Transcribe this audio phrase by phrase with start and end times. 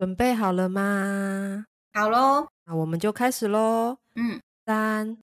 [0.00, 1.66] 准备好了吗？
[1.92, 3.98] 好喽，那我们就开始喽。
[4.14, 5.18] 嗯，三、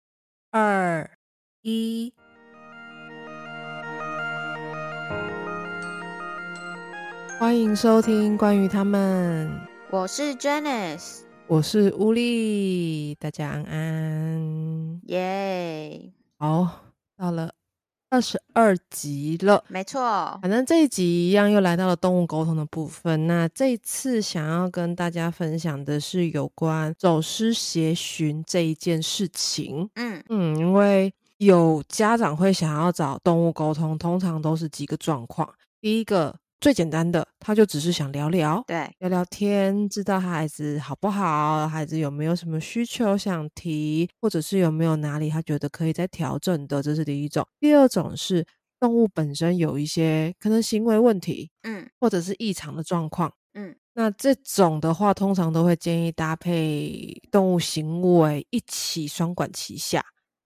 [0.50, 1.10] 二、
[1.60, 2.10] 一。
[7.38, 9.50] 欢迎收听关于他们，
[9.90, 15.00] 我是 Janice，我是乌力，大家安安。
[15.08, 16.86] 耶，好，
[17.18, 17.52] 到了
[18.12, 19.64] 二十二集了。
[19.68, 23.26] 没错，反正这一集一样又来到了动物沟通的部分。
[23.26, 29.88] 那这一次想要跟大家分享的是有关走失协寻这一件事情。
[29.94, 35.48] 嗯嗯，因为有家长会想要找动物沟通，通常都是几个状况。
[35.80, 38.62] 第一个最简单的，他就只是想聊聊。
[38.68, 47.44] 对，聊聊天，知道孩子好不好，孩子有没有什么需求想提，或者是有没有哪里他觉得可以再调整的，这是第一种。
[47.58, 48.46] 第二种是
[48.78, 53.32] 动物本身有一些可能行为问题，嗯或者是异常的状况。
[53.54, 60.00] 嗯那这种的话，通常都会建议搭配动物行为一起双管齐下。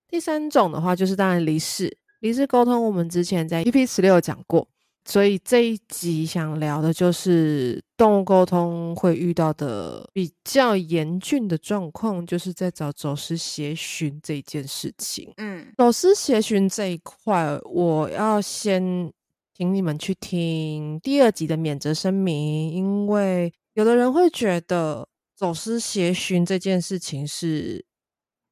[0.09, 4.67] 第三种的话，就是当然离世，离世沟通，我们之前在 EP 十六讲过，
[5.07, 15.33] 所以这一集想聊的就是动物沟通会遇到的比较严峻的状况，就是在找走失协寻这件事情。
[15.37, 19.11] 嗯走失协寻这一块，我要先
[19.57, 27.86] 请你们去听第二集的免责声明，因为有的人会觉得走失协寻这件事情是。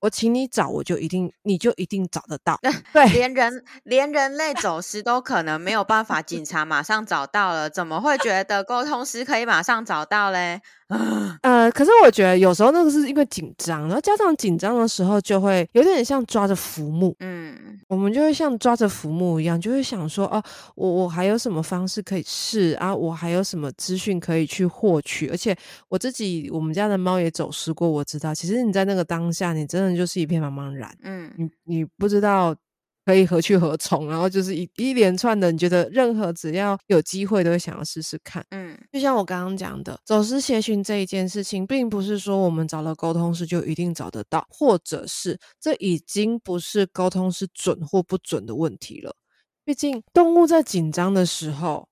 [0.05, 2.61] 我请你找，我就一定，你就一定找得到。
[2.93, 10.61] 对，连人连人类走失都可能没有办法，警察马上找到了，怎么会觉得沟通师可以马上找到嘞？
[10.89, 17.55] 啊，呃，可是我觉得有时候那个是因为紧张，然后家长紧张的时候就会有点像抓着浮木，嗯
[17.89, 20.43] 我们就会像抓着浮木一样，就会想说，哦，
[20.75, 22.95] 我我还有什么方式可以试啊？
[22.95, 25.29] 我还有什么资讯可以去获取？
[25.29, 25.57] 而且
[25.89, 32.55] 我自己我们家的猫也走失过，我知道，其实你在那个当下，你真的就是一片茫茫然，嗯你你不知道
[33.05, 38.45] 可以何去何从，然后就是一一连串的，你觉得任何只要有机会都会想要试试看。
[38.51, 49.15] 嗯就像我刚刚讲的，走失协寻这一件事情，并不是说我们找了沟通师就一定找得到，或者是这已经不是沟通师准或不准的问题了。
[49.65, 51.89] 毕竟动物在紧张的时候，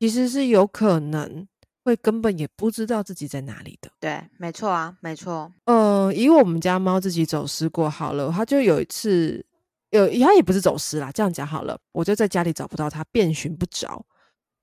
[0.00, 1.46] 其实是有可能
[1.84, 3.90] 会根本也不知道自己在哪里的。
[4.00, 9.44] 对，没错啊，没错，呃，以我们家猫自己走失过好了，它就有一次，
[9.92, 14.04] 有他也不是走失啦，这样讲好了，我就在家里找不到他，遍寻不着，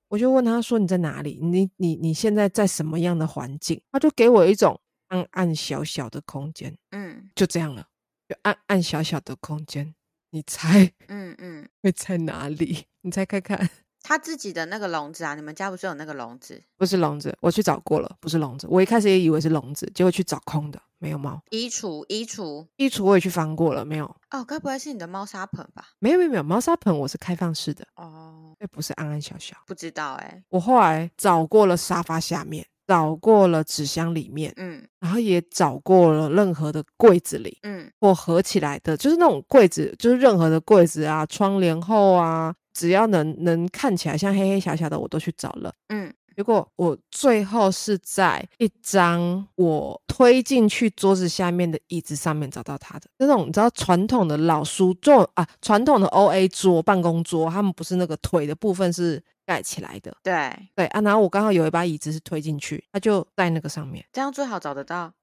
[0.08, 1.38] 我就问他说你在哪里？
[1.42, 3.80] 你你你现在在什么样的环境？
[3.92, 7.86] 他就给我一种暗暗小小的空间，嗯就这样了，
[8.28, 9.94] 就暗暗小小的空间，
[10.30, 12.86] 你猜嗯嗯，会在哪里？
[13.02, 13.70] 你猜看看。
[14.02, 16.62] 他自己的那个笼子啊，你们家不是有那个笼子？
[16.76, 18.66] 不是笼子，我去找过了，不是笼子。
[18.70, 21.40] 我一开始也以为是笼子，结果去找空的，没有猫。
[21.50, 24.06] 衣橱，衣橱，衣橱我也去翻过了，没有。
[24.30, 25.88] 哦，该不会是你的猫砂盆吧？
[25.98, 29.56] 没有没有没有，猫砂盆我是开放式的，哦，那不是安安小小。
[29.66, 45.72] 不知道哎、我后来找过了沙发下面，找过了纸箱里面，嗯然后也找过了任何的柜子里嗯或合起来的，就是那种柜子，就是任何的柜子啊、窗帘后啊，只要能能看起来像黑黑小小的，我都去找了。
[45.88, 53.06] 嗯结果我最后是在一张我推进去桌子下面的椅子上面找到它的。
[53.18, 60.16] 那种你知道传统的老书桌啊，传统的 O A 桌、办公桌，他们不是那个腿的部分是盖起来的。
[60.22, 64.02] 对，对啊，然后我刚好有一把椅子是推进去，它就在那个上面。
[64.10, 65.12] 这样最好找得到。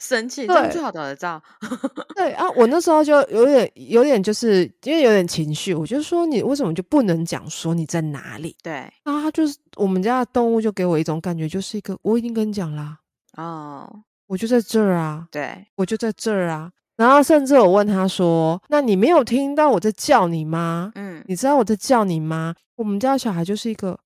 [0.00, 1.42] 生气，这样最好找得到。
[2.14, 8.56] 对啊，我那时候就有点有点就是因为有点情绪，我就说你为什么就不能讲说你在哪里？
[8.62, 8.72] 对，
[9.04, 12.98] 啊他就是我们家的动物就给我一种感觉，就是一个我已经跟你讲啦，
[13.36, 15.26] 哦，我就在这儿啊。
[15.30, 16.70] 对，我就在这儿啊。
[16.96, 20.90] 然后甚至我问他说：“那你没有听到我在叫你吗？
[20.96, 23.96] 嗯你知道我在叫你吗？”我们家的小孩就是一个，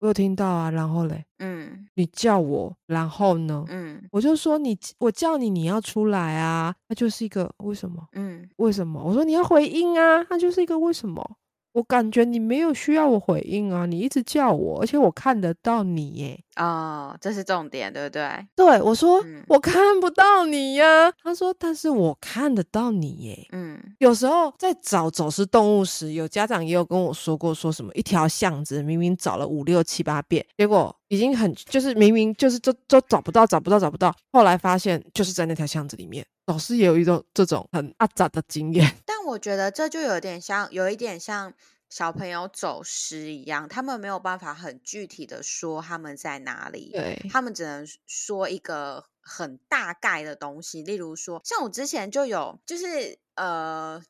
[0.00, 0.70] 我有听到啊。
[0.70, 3.64] 然后嘞，嗯你叫我，然后呢？
[3.68, 6.74] 嗯我就说你，我叫你，你要出来啊。
[6.88, 8.06] 那就是一个为什么？
[8.12, 9.02] 嗯为什么？
[9.02, 10.24] 我说你要回应啊。
[10.30, 11.36] 那就是一个为什么？
[11.72, 16.40] 我感觉你没有需要我回应啊，你一直叫我，而且我看得到你耶。
[16.56, 18.46] 哦，这是重点，对不对？
[18.56, 21.12] 对我说、嗯我看不到你呀。
[21.22, 23.46] 他说但是我看得到你耶。
[23.52, 36.26] 嗯有时候在找走失动物时，有家长也有跟我说过，说什么一条巷子明明找了五六七八遍，结果已经很就是明明就是都都找不到找不到找不到，后来发现就是在那条巷子里面。
[36.46, 41.52] 老师也有一种这种很阿杂的经验，但我觉得这就有点像，有一点像
[41.88, 54.02] 小朋友走失一样，他们没有办法很具体的说他们在哪里，对，他们只能说一个很大概的东西，例如说，像我之前就有，就是呃，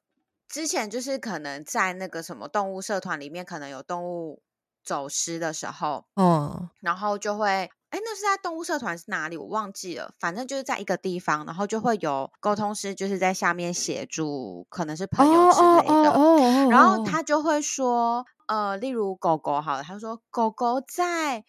[0.48, 4.42] 之前就是可能在那个什么动物社团里面，可能有动物
[4.86, 7.48] 走失的时候，嗯，然后就会，
[7.90, 9.36] 哎，那是在动物社团是哪里？
[9.36, 16.68] 我忘记了，反正就是在一个地方，然后就会有沟通师，就是在下面协助，可能是朋友之类的，哦。
[16.70, 21.44] 然后他就会说，呃，例如狗狗好了，他说狗狗在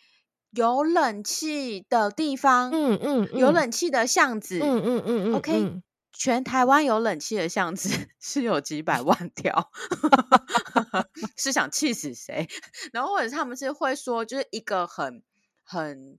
[0.51, 5.83] 有冷气的地方，嗯嗯，有冷气的巷子，嗯嗯嗯嗯，OK，嗯
[6.17, 9.69] 全台湾有冷气的巷子 是有几百万条，
[11.37, 12.47] 是想气死谁？
[12.91, 15.21] 然后或者他们是会说，就是一个很
[15.63, 16.17] 很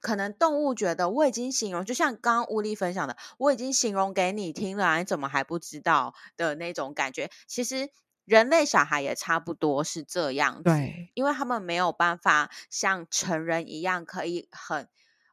[0.00, 7.30] 可能动物觉得我已经形容，就像刚刚乌力分享的，我已经形容给你听了啊，你怎么还不知道的那种感觉。
[7.46, 7.90] 其实
[8.24, 14.88] 人类小孩也差不多是这样子，对，因为他们没有办法像成人一样可以很。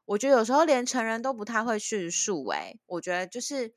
[0.05, 3.73] 我觉得有时候连成人都不太会叙述，诶，我觉得就是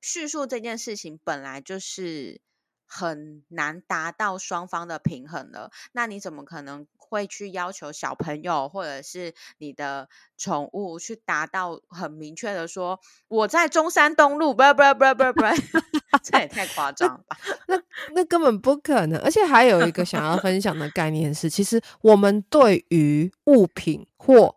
[0.00, 2.40] 叙述这件事情本来就是
[2.86, 5.70] 很难达到双方的平衡的。
[5.92, 14.54] 那你怎么可能会去要求小朋友或者是你的宠物去达到很明确的说我在中山东路？
[14.54, 15.42] 不不不不不，
[16.22, 17.36] 这也太夸张了吧？
[17.68, 17.80] 那
[18.14, 19.18] 那根本不可能。
[19.20, 24.54] 而且还有一个想要分享的概念是，其实我们对于物品或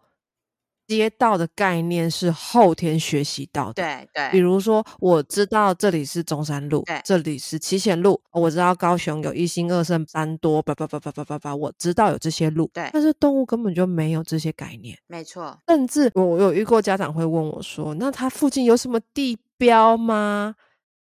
[0.97, 3.81] 街道的概念是后天学习到的。
[3.81, 12.69] 对对，比如说，我知道这里是中山路对，这里是七贤路，我知道高雄有一心二圣三多，叭叭叭叭叭叭叭，我知道有这些路。
[12.73, 20.55] 对但是动物根本就没有这些概念，没错，甚至我有遇过家长会问我说：“那它附近有什么地标吗？”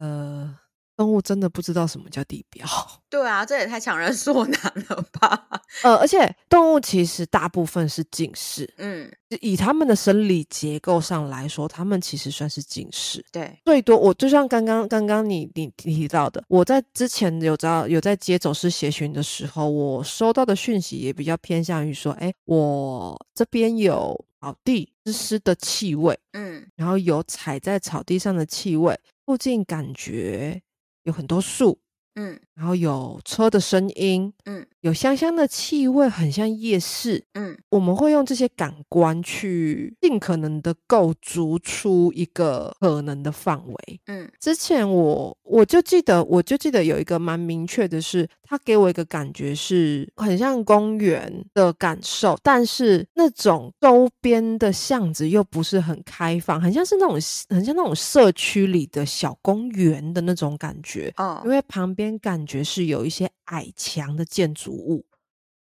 [0.00, 0.56] 呃，
[0.96, 2.66] 动物真的不知道什么叫地标。
[3.10, 5.46] 对啊，这也太强人所难了吧？
[5.82, 9.10] 呃，而且动物其实大部分是近视，嗯，
[9.40, 13.24] 以它们的生理结构上来说，它们其实算是近视。
[13.30, 30.60] 对，最多，我就像刚刚刚刚你你提到的，我在之前有在有在接走失协寻的时候，我收到的讯息也比较偏向于说，哎，我这边有草地湿湿的气味，嗯然后有踩在草地上的气味，附近感觉
[31.04, 31.78] 有很多树，
[32.16, 32.38] 嗯。
[32.54, 37.24] 然后有车的声音，嗯有香香的气味，很像夜市。
[37.32, 44.00] 嗯我们会用这些感官去尽可能的构筑出一个可能的范围。
[44.06, 57.14] 嗯之前我我就记得，我就记得有一个蛮明确的是，他给我一个感觉是很像公园的感受，但是那种周边的巷子又不是很开放，很像是那种
[57.48, 61.10] 很像那种社区里的小公园的那种感觉。
[61.16, 65.04] 哦因为旁边感觉是有一些矮墙的建筑物，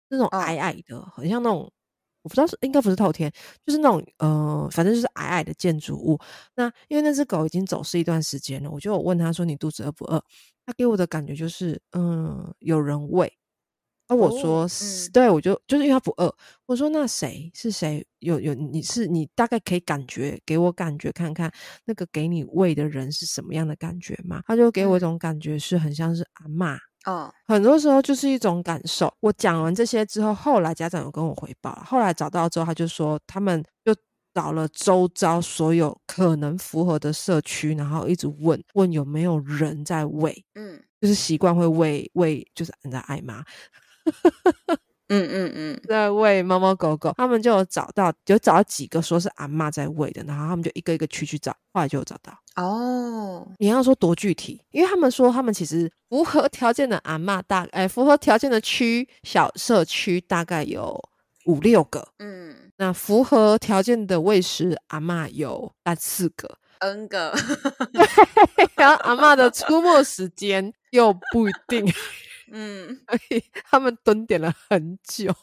[0.09, 1.71] 那种哦矮矮的，很像那种
[2.23, 3.31] 我不知道是应该不是透天，
[3.65, 6.19] 就是那种呃，反正就是矮矮的建筑物。
[6.56, 10.23] 那因为那只狗已经走失一段时间了，我就有问他说：“你肚子饿不饿？”
[10.65, 13.33] 他给我的感觉就是，嗯，有人喂。
[14.11, 16.33] 那我哦说是，嗯对我就就是因为他不饿。
[16.65, 18.05] 我说那谁是谁？
[18.19, 21.51] 有有你是你大概可以感觉给我感觉看看
[21.85, 24.41] 那个给你喂的人是什么样的感觉吗？
[24.45, 26.77] 他就给我一嗯种感觉是很像是阿嬷。
[27.05, 29.11] 哦很多时候就是一种感受。
[29.21, 33.95] 我讲完这些之后，后来家长有跟我回报，后来找到之后，他就说他们就
[34.36, 43.43] 找了周遭所有可能符合的社区，然后一直问问有没有人在喂，嗯就是习惯会喂喂，就是人在爱妈
[45.08, 45.82] 嗯嗯嗯。
[45.88, 52.38] 在喂猫猫狗狗，他们就有找到，有找到几个说是阿嬷在喂的，然后他们就一个一个区去找，后来就有找到。
[52.56, 53.48] 哦。
[53.58, 61.01] 你要说多具体，因为他们说他们其实符合条件的阿嬷大，哎，符合条件的区小社区大概有
[61.46, 62.56] 五六个，嗯。
[62.77, 67.32] 那符合条件的喂食阿嬷有三四个，，N 个。
[68.75, 71.86] 然后阿嬷的出没时间又不一定，
[72.51, 75.34] 嗯所以他们蹲点了很久。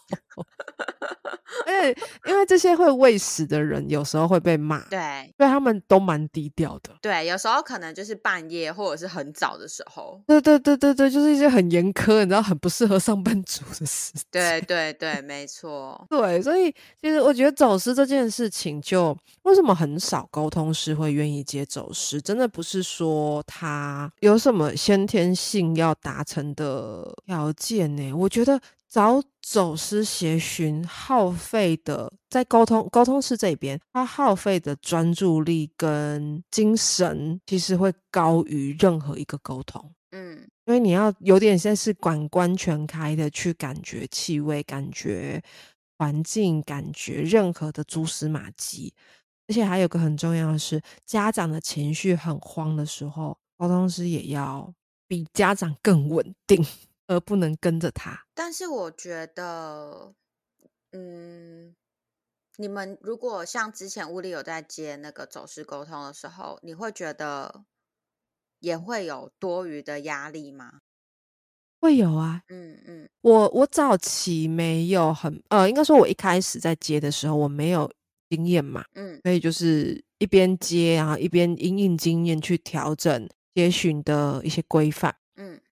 [1.66, 4.99] 而且因为这些会喂食的人有时候会被骂，对
[5.37, 6.90] 所以他们都蛮低调的。
[7.00, 10.21] 对，有时候可能就是半夜或者是很早的时候。
[10.26, 14.23] 对对对对对，就是一些很严苛，你知道，很不适合上班族的事情。
[14.30, 16.07] 对对对，没错。
[16.09, 22.21] 对，所以其实我觉得走失这件事情就，为什么很少沟通师会愿意接走失？
[22.21, 28.12] 真的不是说他有什么先天性要达成的条件呢？
[28.12, 39.92] 我觉得找走私协寻耗费的，在沟通沟通师这边，他耗费的专注力跟精神，其实会高于任何一个沟通。
[40.12, 45.42] 嗯因为你要有点像是感官全开的去感觉气味、感觉
[45.99, 48.92] 环境、感觉任何的蛛丝马迹。
[49.47, 54.71] 而且还有个很重要的是，家长的情绪很慌的时候，沟通师也要
[55.07, 56.62] 比家长更稳定，
[57.09, 58.25] 而不能跟着他。
[58.33, 60.15] 但是我觉得，
[60.93, 61.75] 嗯，
[62.57, 67.65] 你们如果像之前物理有在接那个走势沟通的时候，你会觉得
[68.61, 70.81] 也会有多余的压力吗？
[71.81, 77.88] 会有啊，嗯嗯我我早期没有很呃，应该说我一开始在接的时候，我没有
[78.29, 85.15] 经验嘛，嗯所以就是一边接，然后一边因应经验去调整接询的一些规范。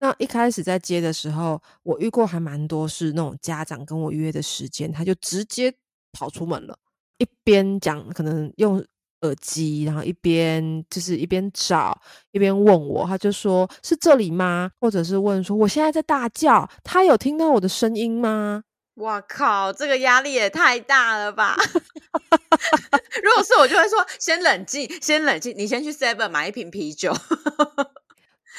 [0.00, 5.72] 嗯那一开始在接的时候，我遇过还蛮多是那种家长跟我约的时间，他就直接
[6.12, 6.76] 跑出门了，
[7.18, 8.76] 一边讲可能用
[9.22, 11.98] 耳机，然后一边就是一边找
[12.32, 14.70] 一边问我，他就说是这里吗？
[14.78, 18.64] 或者是问说我现在在大叫，他有听到我的声音吗？
[18.96, 21.56] 哇靠，这个压力也太大了吧！
[23.22, 27.14] 如果是我，就会说先冷静，先冷静，你先去 Seven 买一瓶啤酒。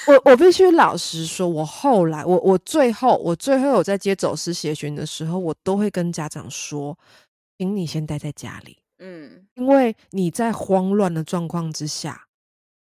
[0.06, 6.98] 我我必须老实说，我后来我我最后我最后有在接走私协询的时候，我都会跟家长说，
[7.58, 8.78] 请你先待在家里。
[9.00, 12.20] 嗯因为你在慌乱的状况之下，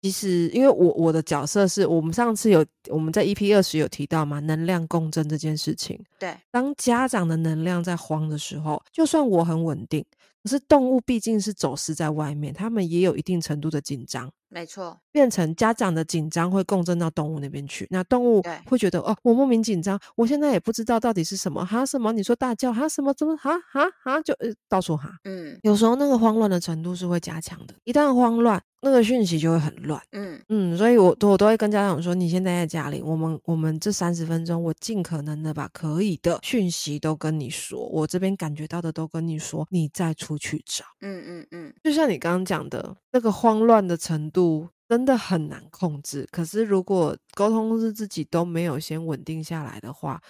[0.02, 5.98] 其实因为我我的角色是我们上次有我们在 EP 二十有提到嘛，能量共振这件事情。
[6.18, 10.04] 对，当家长的能量在慌的时候，就算我很稳定，
[10.42, 14.30] 可是动物毕竟是走失在外面，他们也有一定程度的紧张。
[14.50, 18.58] 没错，变成家长的紧张会共振到动物那边去，那动物对。
[18.64, 25.58] 会觉得哦，我莫名紧张，我现在也不知道到底是什么哈什么，你说大叫哈什么怎么哈哈哈就呃到处哈，嗯。
[25.62, 30.00] 有时候那个慌乱的程度是会加强的，一旦慌乱，那个讯息就会很乱。
[30.12, 40.84] 嗯嗯，所以我都我都会跟家长说，你先待在家里，我们我们这三十分钟，我尽可能的把可以的讯息都跟你说，我这边感觉到的都跟你说，你再出去找。
[41.00, 46.26] 嗯嗯嗯，就像你刚刚讲的，那个慌乱的程度真的很难控制。
[46.30, 50.20] 可是如果沟通是自己都没有先稳定下来的话，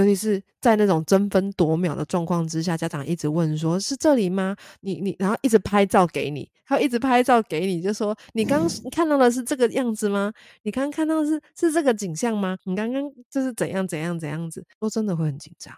[0.00, 10.32] 尤其是在那种争分夺秒的状况之下，家长一直问说：“是这里吗？”你你，然后一直拍照给你，还有一直拍照给你，就说：“你刚刚看到的是这个样子吗？
[10.62, 12.56] 你刚刚看到的是是这个景象吗？
[12.64, 15.74] 你刚刚就是怎样怎样怎样子？”都真的会很紧张。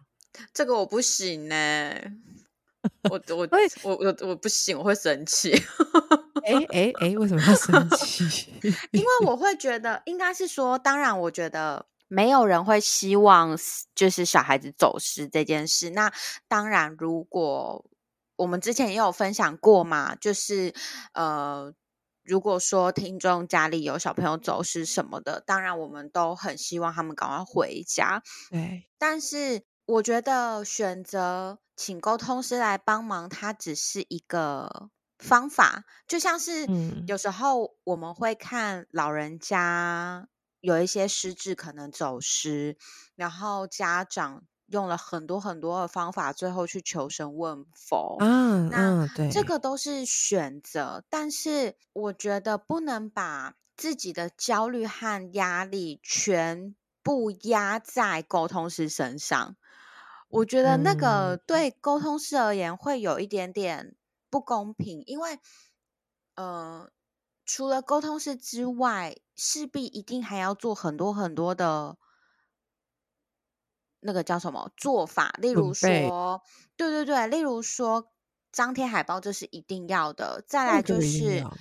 [0.54, 1.94] 这个我不行呢、
[3.10, 5.52] 我我所以我我我不行，我会生气，
[6.44, 8.24] 哎哎哎，为什么要生气？
[8.92, 13.56] 因为我会觉得，应该是说，当然，我觉得没有人会希望
[13.94, 15.90] 就是小孩子走失这件事。
[15.90, 16.12] 那
[16.46, 17.84] 当然，如果
[18.36, 20.74] 我们之前也有分享过嘛，就是
[21.14, 21.72] 呃。
[22.24, 28.22] 如果说听众家里有小朋友走失什么的，当然我们都很希望他们赶快回家。
[28.48, 40.28] 对，但是我觉得选择请沟通师来帮忙，它只是一个方法，就像是嗯有时候我们会看老人家
[40.62, 42.76] 有一些失智可能走失，
[43.16, 48.16] 然后家长用了很多很多的方法，最后去求神问佛。
[48.20, 59.56] 嗯那啊，对，这个都是选择，但是我觉得不能把自己的焦虑和压力全部压在沟通师身上。
[60.28, 63.96] 我觉得那个嗯对沟通师而言会有一点点
[64.30, 65.40] 不公平，因为
[66.36, 66.88] 呃，
[67.44, 71.96] 除了沟通师之外，势必一定还要做很多很多的。
[74.04, 75.30] 那个叫什么做法？
[75.38, 76.42] 例如说，
[76.76, 78.10] 对对对，例如说
[78.50, 80.42] 张贴海报，这是一定要的。
[80.44, 81.56] 再来就是要，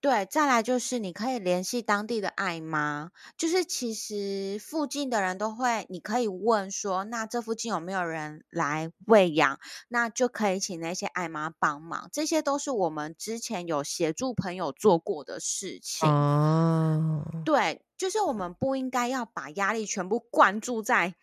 [0.00, 9.58] 对，再来就是你可以联系当地的爱妈，就是其实附近的人都会，你可以问说，那这附近有没有人来喂养？
[9.88, 12.08] 那就可以请那些爱妈帮忙。
[12.12, 16.08] 这些都是我们之前有协助朋友做过的事情。
[16.08, 21.14] 哦，对，就是我们不应该要把压力全部灌注在一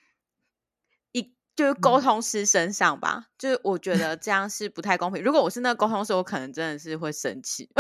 [1.55, 3.25] 就是沟嗯通师身上吧。
[3.37, 5.23] 就是我觉得这样是不太公平。
[5.23, 7.69] 如果我是那个沟通师，我可能真的是会生气。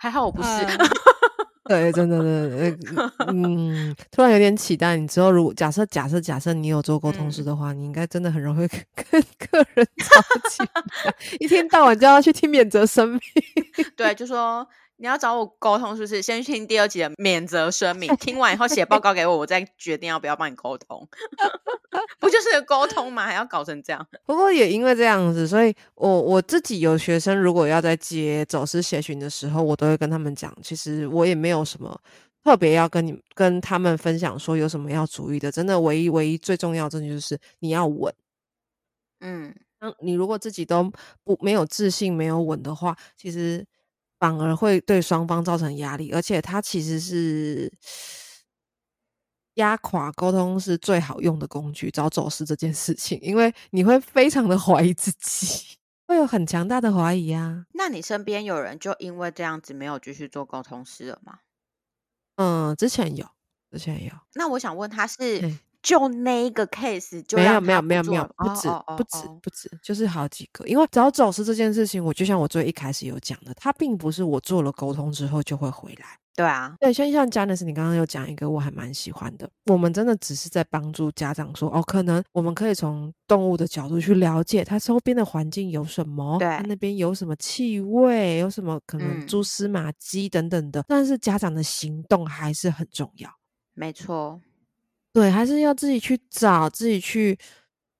[0.00, 0.48] 还好我不是。
[0.48, 0.78] 呃
[1.68, 4.96] 对，真的，真的，呃嗯，突然有点期待。
[4.96, 13.20] 你之后如果假设假设假设你有做沟通师嗯的话，你应该真的很容易 跟跟客人吵起来，一天到晚就要去听免责声明。
[13.94, 14.66] 对，就说
[15.00, 16.20] 你要找我沟通，是不是？
[16.20, 21.08] 先去听第二集的免责声明，听完以后写报告给我，我再决定要不要帮你沟通。
[22.18, 23.24] 不就是个沟通吗？
[23.24, 24.06] 还要搞成这样？
[24.26, 32.00] 不过也因为这样子，所以我我自己有学生，如果要在接走私协寻的时候，我都会跟他们讲，其实我也没有什么
[32.42, 35.52] 特别要跟你跟他们分享说有什么要注意的。
[35.52, 38.12] 真的，唯一唯一最重要的就是你要稳。
[39.20, 40.90] 嗯，当你如果自己都
[41.22, 43.64] 不没有自信、没有稳的话，其实
[44.18, 47.72] 反而会对双方造成压力，而且它其实是
[49.54, 51.90] 压垮沟通是最好用的工具。
[51.90, 57.66] 找走私这件事情，因为你会非常的怀疑自己，会有很强大的怀疑啊。
[57.74, 61.38] 那你身边有人就因为这样子没有继续做沟通师了吗？
[62.36, 63.26] 嗯，之前有，
[63.70, 64.12] 之前有。
[64.34, 70.66] 那我想问他是对就那一个 case 就没有没有没有没有，不止不止哦不止，就是好几个。
[70.66, 76.18] 因为找走失这件事情，我就像我最一开始有讲的，它并不是我做了沟通之后就会回来。
[76.34, 93.28] 对啊，对，像像 Janice，你刚刚有讲一个我还蛮喜欢的，我们真的只是在帮助家长说，哦，可能我们可以从动物的角度去了解它周边的环境有什么，它对那边有什么气味，有什么可能嗯蛛丝马迹等等的，但是家长的行动还是很重要。
[93.74, 94.40] 没错，
[95.18, 97.36] 对，还是要自己去找，自己去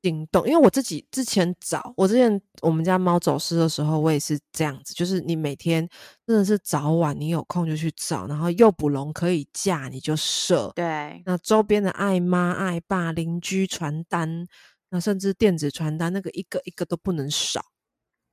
[0.02, 0.46] 行动。
[0.46, 5.88] 因为我自己之前找，我之前我们家猫走失的时候，我也是这样子，就是你每天
[6.24, 10.70] 真的是早晚你有空就去找，然后诱捕笼可以架你就射。
[10.76, 14.46] 对，那周边的爱妈、爱爸、邻居传单，
[14.90, 17.60] 那甚至电子传单，那个一个一个都不能少。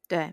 [0.07, 0.31] 对，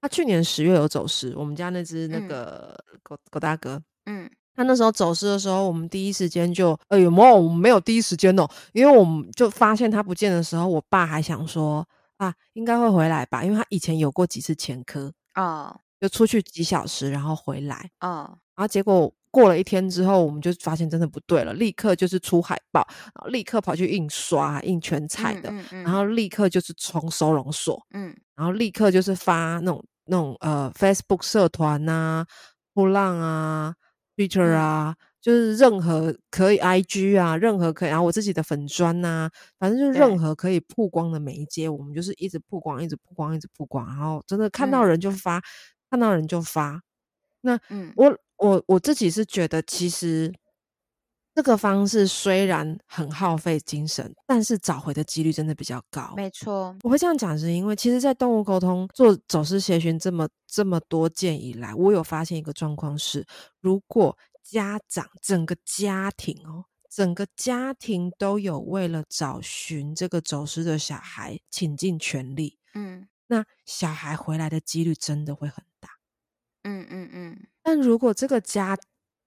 [0.00, 15.80] 他去年十月有走失，我们家那只那嗯个狗狗大哥，嗯，他那时候走失的时候，我们第一时间就，哎呦，没有，我们没有第一时间哦，因为我们就发现他不见的时候，我爸还想说啊，应该会回来吧，因为他以前有过几次前科，哦。
[16.00, 28.14] 就出去几小时，然后回来，哦，然后结果过了一天之后，我们就发现真的不对了，立刻就是出海报，然后立刻跑去印刷、印全彩的，嗯嗯然后立刻就是冲收容所，嗯。
[28.36, 32.26] 然后立刻就是发那种那种呃 Facebook 社团呐、
[32.74, 33.74] 波浪啊、
[34.16, 34.54] Twitter 嗯。
[34.54, 39.28] 啊，就是任何可以 IG 啊，任何可以，然后我自己的粉砖呐、
[39.58, 44.84] 反正就是任何可以曝光的媒介，我们就是一直曝光，一直曝光，一直曝光，然后真的看到嗯。
[44.84, 45.42] 人就发，
[45.90, 46.80] 看到人就发。
[47.42, 50.32] 那嗯，我我我自己是觉得，其实
[51.34, 56.14] 这个方式虽然很耗费精神，但是找回的几率真的比较高。
[56.16, 63.26] 没错，我会这样讲，是因为其实，在动物沟通做走失协寻这么这么多件以来，我有发现一个状况是，
[63.60, 75.88] 如果家长整个家庭哦，整个家庭都有为了找寻这个走失的小孩倾尽全力，嗯那小孩回来的几率真的会很大。
[76.62, 78.78] 嗯嗯嗯，但如果这个家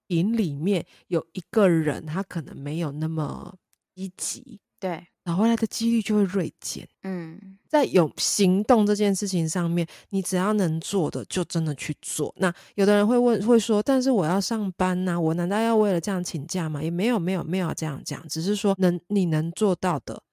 [0.07, 3.55] 庭里面有一个人，他可能没有那么
[3.95, 6.87] 积极，对，找回来的几率就会锐减。
[7.03, 12.33] 嗯在有行动这件事情上面，你只要能做的，就真的去做。
[12.37, 16.81] 那有的人会问，会说，但是我要上班呐、我难道要为了这样请假吗？
[16.81, 20.23] 也没有，没有，没有这样讲，只是说能你能做到的，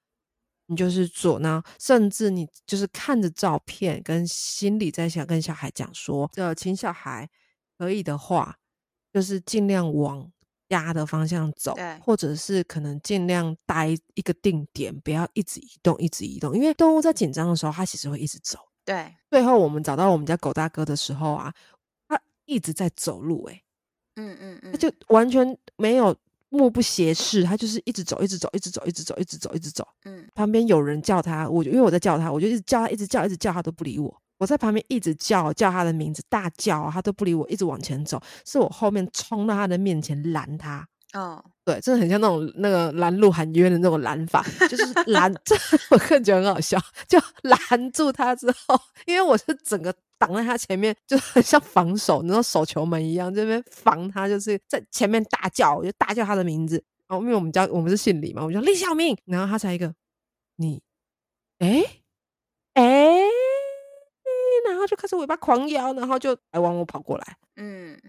[0.67, 1.39] 你就是做。
[1.39, 7.29] 那甚至你就是看着照片，跟心里在想，跟小孩讲说，呃，请小孩
[7.77, 8.57] 可以的话，
[9.15, 10.29] 就是尽量往
[10.67, 18.59] 家的方向走对，或者是可能尽量待一个定点，不要一直移动，一直移动，因为动物在紧张的时候，它其实会一直走。
[18.83, 21.53] 对，最后我们找到我们家狗大哥的时候啊，
[22.09, 23.63] 它一直在走路、欸，
[24.17, 26.13] 嗯嗯嗯，它就完全没有
[26.49, 29.87] 目不斜视，他就是一直走，一直走，一直走，一直走，一直走，一直走。
[30.03, 34.21] 嗯旁边有人叫他，我就因为我在叫他，我就一直叫他，一直叫，一直叫，他都不理我。
[34.37, 38.21] 我在旁边一直叫叫他的名字，大叫啊，它都不理我，一直往前走。
[38.45, 45.55] 是我后面冲到他的面前拦他，哦，对，真的很像那种那个拦路喊冤的那种拦法，就是拦， 这
[45.89, 59.93] 我个人觉得很好笑，就拦住他之后，因为我是整个挡在他前面，就很像防守，那种手球门一样，这边防他，就是在前面大叫，我就大叫他的名字，然后因为我们家我们是姓李嘛，我就说李小明，然后他才一个
[60.57, 60.81] 你，
[61.59, 61.83] 哎
[62.73, 63.04] 哎，
[64.85, 67.37] 然后就开始尾巴狂摇，然后就来往我跑过来。
[67.55, 67.99] 嗯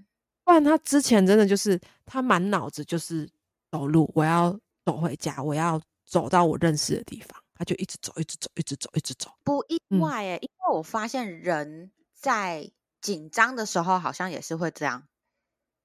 [0.44, 3.26] 不然他之前真的就是他满脑子就是
[3.72, 9.30] 走路，我要走回家，我要走到我认识的地方，他就一直走，一直走，一直走，一直走。
[9.42, 15.04] 不意嗯外诶，因为我发现人在紧张的时候好像也是会这样。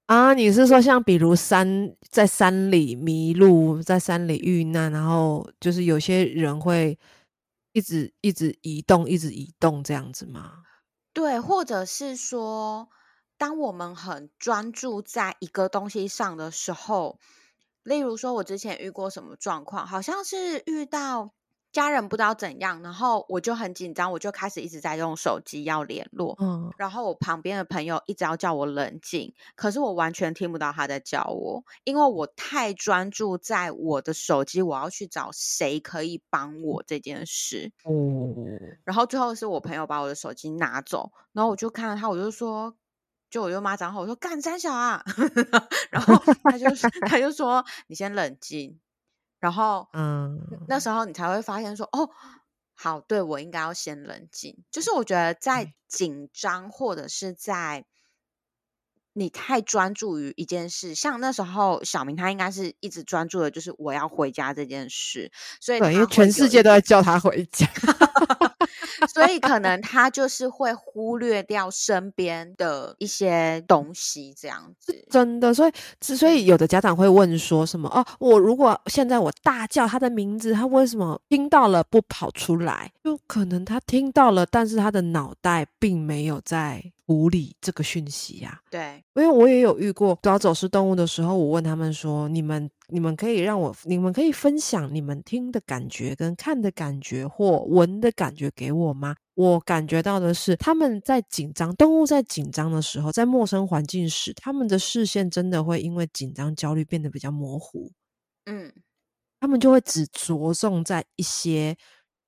[0.08, 7.00] 啊，你是说像比如山在山里迷路，在山里遇难，然后就是有些人会
[7.72, 10.62] 一直一直移动，一直移动这样子吗？
[11.16, 12.90] 对，或者是说，
[13.38, 17.20] 当我们很专注在一个东西上的时候，
[17.84, 21.34] 例如说，我之前遇过什么状况，好像是遇到
[21.72, 26.36] 家人不知道怎样，然后我就很紧张，我就开始一直在用手机要联络。
[26.42, 37.72] 嗯，然后我旁边的朋友一直要叫我冷静，可是我完全听不到他在叫我，因为我太专注在我的手机，我要去找谁可以帮我这件事。
[37.86, 38.36] 哦，
[38.84, 42.76] 然后最后是我朋友把我的手机拿走，然后我就看到他，我就说，
[43.30, 45.04] 就我就骂脏话，我说干三小啊，
[45.90, 46.66] 然后他就
[47.08, 48.78] 他就说你先冷静，
[49.42, 52.10] 然后嗯，那时候你才会发现说，哦，
[52.74, 54.64] 好，对我应该要先冷静。
[54.72, 57.86] 就是我觉得在紧张或者是在
[59.14, 67.68] 你太专注于一件事，像那时候小明他应该是一直专注的，就是我要回家这件事，所以对，因为他会有一全世界都在叫他回家。
[69.08, 74.96] 所以可能他就是会忽略掉身边的一些东西，这样子。
[75.10, 82.92] 真的，所以之所以有的家长会问说什么哦，我如果现在我大叫他的名字，他为什么听到了不跑出来？
[83.04, 107.92] 就可能他听到了，但是他的脑袋并没有在处理这个讯息呀、对，因为我也有遇过抓走失动物的时候，我问他们说：“你们你们可以让我，你们可以分享你们听的感觉、跟看的感觉或闻的感觉给我吗？”我感觉到的是，他们在紧张，动物在紧张的时候，在陌生环境时，他们的视线真的会因为紧张、焦虑变得比较模糊，
[108.46, 108.72] 嗯，
[109.40, 111.76] 他们就会只着重在一些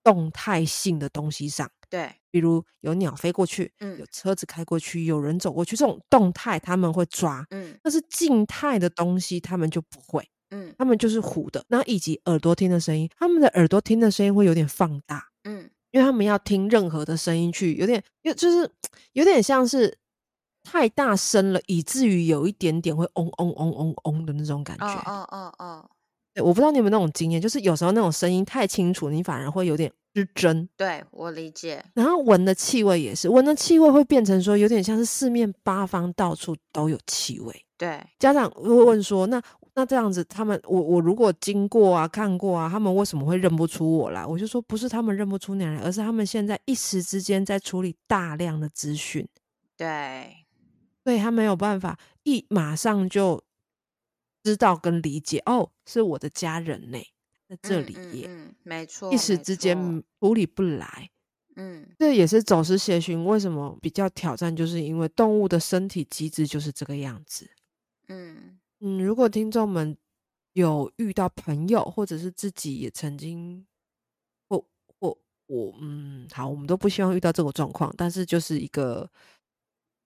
[0.04, 1.70] 动态性的东西上。
[1.90, 11.64] 对，比如有鸟飞过去，嗯有车子开过去，有人走过去，这种动态他们会抓，嗯但是静态的东西他们就不会，嗯他们就是糊的。
[11.68, 18.68] 那以及耳朵听的声音，他们的耳朵听的声音会有点放大，嗯因为他们要听任何的声音去，有点，就就是
[19.12, 19.96] 有点像是
[20.64, 24.88] 太大声了，以至于有一点点会嗡嗡嗡嗡嗡的那种感觉。
[24.88, 25.90] 哦哦哦哦，
[26.34, 30.68] 对，我不知道你有没有那种经验，就是有时候那种声音太清楚，你反而会有点失真。
[30.76, 31.86] 对我理解。
[31.94, 37.66] 然后闻的气味也是，闻的气味会变成说，有点像是四面八方到处都有气味。
[37.78, 39.40] 对，家长会问说，那
[39.76, 44.24] 那这样子，他们我我如果经过啊、看过啊，他们为什么会认不出我来？
[44.26, 49.28] 我就说，不是他们认不出你来，而是他们现在一时之间在处理大量的资讯，
[49.76, 50.46] 对，
[51.04, 53.44] 所以他没有办法一马上就
[54.44, 55.42] 知道跟理解。
[55.48, 57.00] 哦，是我的家人呢，
[57.50, 61.10] 在这里耶，嗯，没错，一时之间错处理不来。
[61.56, 67.50] 嗯这也是走失协寻为什么比较挑战，就是因为动物的身体机制就是这个样子。
[68.08, 69.98] 嗯嗯，如果听众们
[70.52, 73.66] 有遇到朋友，或者是自己也曾经，
[74.50, 74.62] 或
[75.00, 75.18] 或
[75.48, 79.10] 我，嗯，好，我们都不希望遇到这种状况，但是就是一个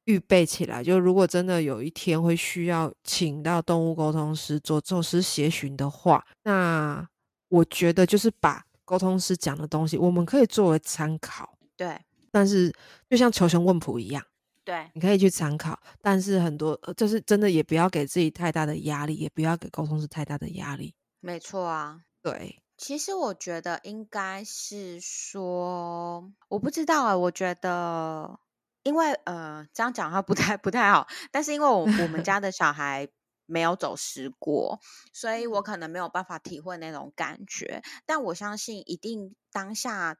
[0.05, 7.09] 预备起来，就如果真的有一天会需要请到动物沟通师做宙师协寻的话，那
[7.49, 12.71] 我觉得就是把沟通师讲的东西，我们可以作为参考，对但是
[13.09, 14.23] 就像求神问卜一样。
[14.67, 20.93] 对你可以去参考，但是很多呃就是真的也不要给自己太大的压力，也不要给沟通师太大的压力。
[21.21, 22.01] 没错啊。
[22.21, 28.41] 对，其实我觉得应该是说，我不知道啊、我觉得，
[28.83, 33.07] 因为呃，这样讲的话不太不太好，但是因为我我们家的小孩
[33.45, 34.81] 没有走失过，
[35.13, 37.81] 所以我可能没有办法体会那种感觉。
[38.05, 40.17] 但我相信，一定当下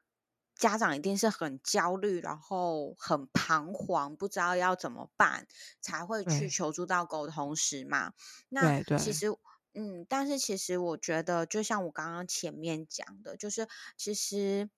[0.58, 5.46] 家长一定是很焦虑，然后很彷徨，不知道要怎么办，
[5.80, 8.12] 才会去求助到沟通师嘛。
[8.48, 9.28] 那其实，
[9.74, 14.68] 嗯，但是其实我觉得，就像我刚刚前面讲的，就是其实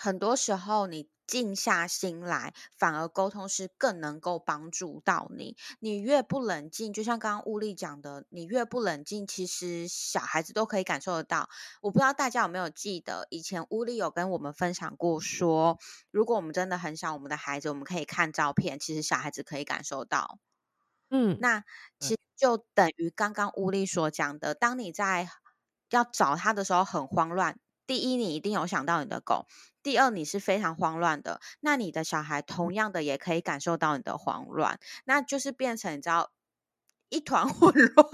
[0.00, 5.56] 很多时候你静下心来，反而沟通是更能够帮助到你。
[5.80, 11.50] 你越不冷静，就像刚刚物力讲的，你越不冷静，其实小孩子都可以感受得到。
[11.82, 15.78] 我不知道大家有没有记得，以前物力有跟我们分享过说，
[16.12, 20.38] 如果我们真的很想我们的孩子，我们可以看照片，其实小孩子可以感受到。
[21.10, 21.64] 嗯，那
[21.98, 25.28] 其实就等于刚刚乌力所讲的，当你在
[25.90, 27.58] 要找他的时候很慌乱。
[27.86, 29.46] 第一，你一定有想到你的狗；
[29.88, 31.40] 第二，你是非常慌乱的。
[31.60, 36.30] 那你的小孩同样的也可以感受到你的慌乱，那就是变成你知道
[37.08, 38.06] 一团 混乱，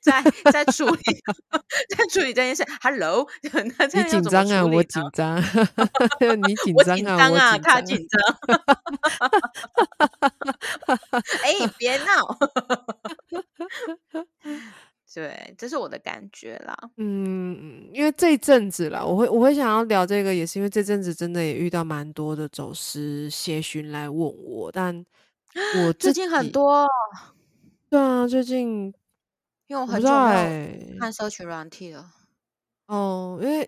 [0.00, 1.02] 在在处理
[1.90, 2.64] 在处理这件事。
[2.80, 3.26] Hello，
[3.76, 7.60] 那这你紧张啊，我紧张，你紧张啊，紧张啊，我紧张。
[7.60, 8.20] 他紧张。
[11.42, 12.38] 哎，别闹。
[15.16, 16.76] 对，这是我的感觉啦。
[16.98, 24.94] 嗯，因为这一阵子啦，我会我会想要聊这个，也是因为这阵子真的也遇到蛮多的走失协寻来问我，但
[25.78, 26.86] 我最近很多，
[27.88, 28.92] 对啊，最近
[29.68, 32.12] 因为我很久没有哎、看社群软体了。
[32.88, 33.66] 哦，因为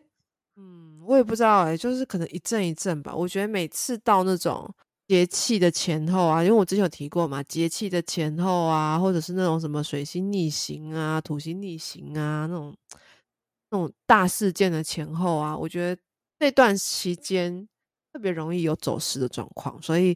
[0.56, 3.16] 嗯，我也不知道哎、就是可能一阵一阵吧。
[3.16, 4.70] 我觉得每次到那种
[5.08, 12.76] 节气的前后啊，因为我之前有提过嘛，节气的前后啊，或者是那种什么水星逆行啊、土星逆行啊那种
[13.70, 16.00] 那种大事件的前后啊，我觉得
[16.38, 17.66] 这段期间
[18.12, 20.14] 特别容易有走失的状况，所以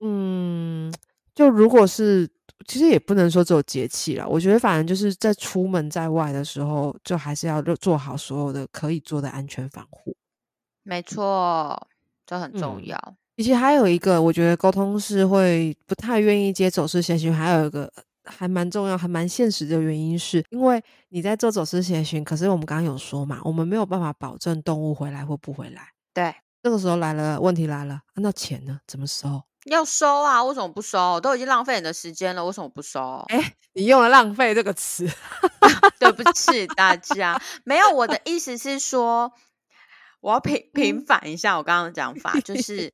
[0.00, 0.92] 嗯，
[1.32, 2.28] 就如果是
[2.66, 10.16] 其实也不能说只有节气啦，我觉得反正就是在出门在外的时候，就还是要做好所有的可以做的安全防护。
[10.82, 11.88] 没错，
[12.26, 13.16] 这很重嗯要。
[13.38, 17.88] 以及还有一个，我觉得沟通是会不太愿意接走失协寻，还有一个
[18.24, 25.90] 还蛮重要、还蛮现实的原因是，因为你在做走失协寻，可是我们刚刚有说嘛，我们没有办法保证动物回来或不回来。
[26.12, 28.80] 对，这个时候来了，问题来了，啊那钱呢？
[28.88, 29.40] 怎么收？
[29.66, 31.20] 要收啊，为什么不收？
[31.20, 33.24] 都已经浪费你的时间了，为什么不收？
[33.28, 35.08] 哎，你用了“浪费”这个词，
[36.00, 39.32] 对不起大家，没有我的意思是说，
[40.20, 42.92] 我要平平反一下我刚刚的讲法，就 是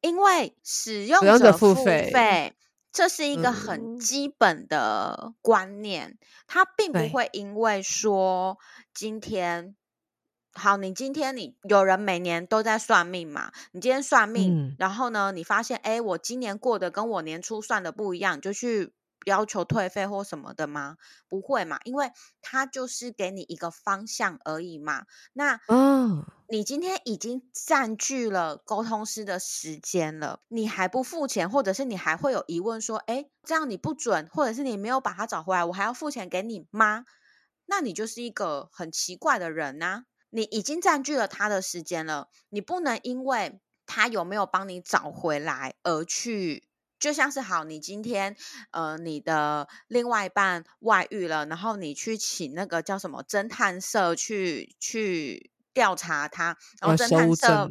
[0.00, 2.54] 因为使用者者付付费费，
[2.92, 8.58] 这是一个很嗯基本的观念，它并不对会因为说
[8.92, 9.74] 今天。
[10.56, 13.50] 好，你今天你有人每年都在算命嘛？
[13.72, 18.92] 你今天算命，嗯然后呢，你发现哎，我今年过得跟我年初算的不一样，你就去
[19.26, 20.96] 要求退费或什么的吗？
[21.28, 22.10] 不会嘛，因为
[22.40, 25.06] 他就是给你一个方向而已嘛。
[25.32, 37.04] 那嗯，你今天已经占据了沟通师的时间了，你还不付钱，或者是你还会有疑问说，哎，这样你不准，或者是你没有把他找回来，我还要付钱给你吗？
[37.66, 46.68] 那你就是一个很奇怪的人呐、你已经占据了他的时间了，你不能因为他有没有帮你找回来而去，
[47.04, 48.34] 就像是好，你今天
[48.70, 57.70] 呃你的另外一半外遇了，然后你去请那个叫什么侦探社去去调查他，然后呃侦探社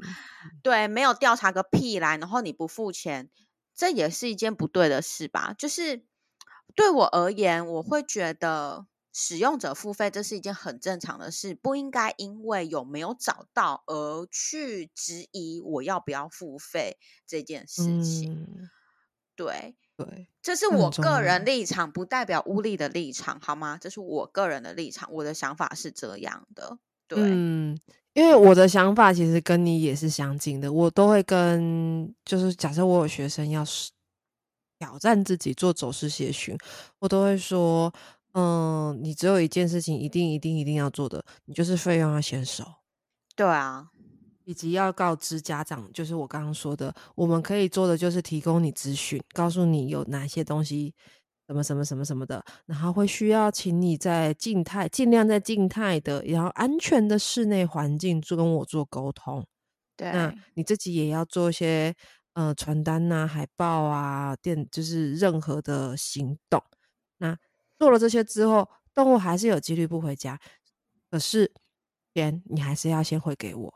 [0.62, 3.32] 对没有调查个屁来，然后你不付钱，
[3.74, 5.56] 这也是一件不对的事吧？
[5.58, 6.06] 就是
[6.76, 18.32] 对我而言，我会觉得使用者付费这是一件很正常的事，不应该因为有没有找到而去质疑我要不要付费这件事情。
[18.32, 18.70] 嗯，
[19.36, 23.78] 对，对，这是我个人立场，不代表乌力的立场，好吗？
[23.80, 26.78] 这是我个人的立场，我的想法是这样的。
[27.08, 27.78] 对，嗯，
[28.14, 33.92] 因为我的想法其实跟你也是相近的，我都会跟，就是假设我有学生要是
[34.80, 36.58] 挑战自己做走势协寻，
[37.00, 37.94] 我都会说，
[38.34, 42.64] 嗯，你只有一件事情一定一定一定要做的，你就是费用要先收。
[43.36, 43.90] 对啊，
[44.46, 50.94] 以及要告知家长，就是我刚刚说的，我们可以做的就是提供你资讯，告诉你有哪些东西，
[51.48, 59.46] 什么什么什么什么的，然后会需要请你在静态，尽量在静态的，然后安全的室内环境做跟我做沟通。
[59.96, 61.94] 对那，你自己也要做一些
[62.34, 66.62] 呃传单呐、海报啊、电，就是任何的行动。
[67.20, 67.38] 那
[67.78, 70.40] 做了这些之后，动物还是有几率不回家，
[71.12, 71.54] 可是
[72.16, 73.74] 钱你还是要先汇给我，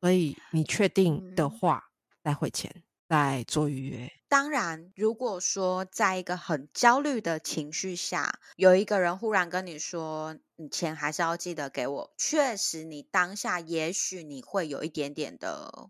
[0.00, 1.90] 所以你确定的嗯话
[2.22, 4.10] 再汇钱，再做预约。
[4.28, 15.88] 当然，如果说在一个很焦虑的情绪下，有一个人忽然跟你说：“你钱还是要记得给我。”确实，你当下也许你会有一点点的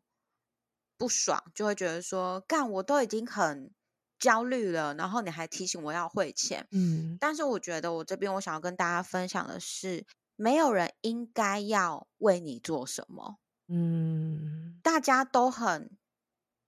[0.97, 3.73] 不爽，就会觉得说：“干，我都已经很
[4.21, 13.39] 焦虑了，然后你还提醒我要汇钱。”嗯但是我觉得我这边我想要跟大家分享的是，没有人应该要为你做什么。
[13.69, 15.97] 嗯大家都很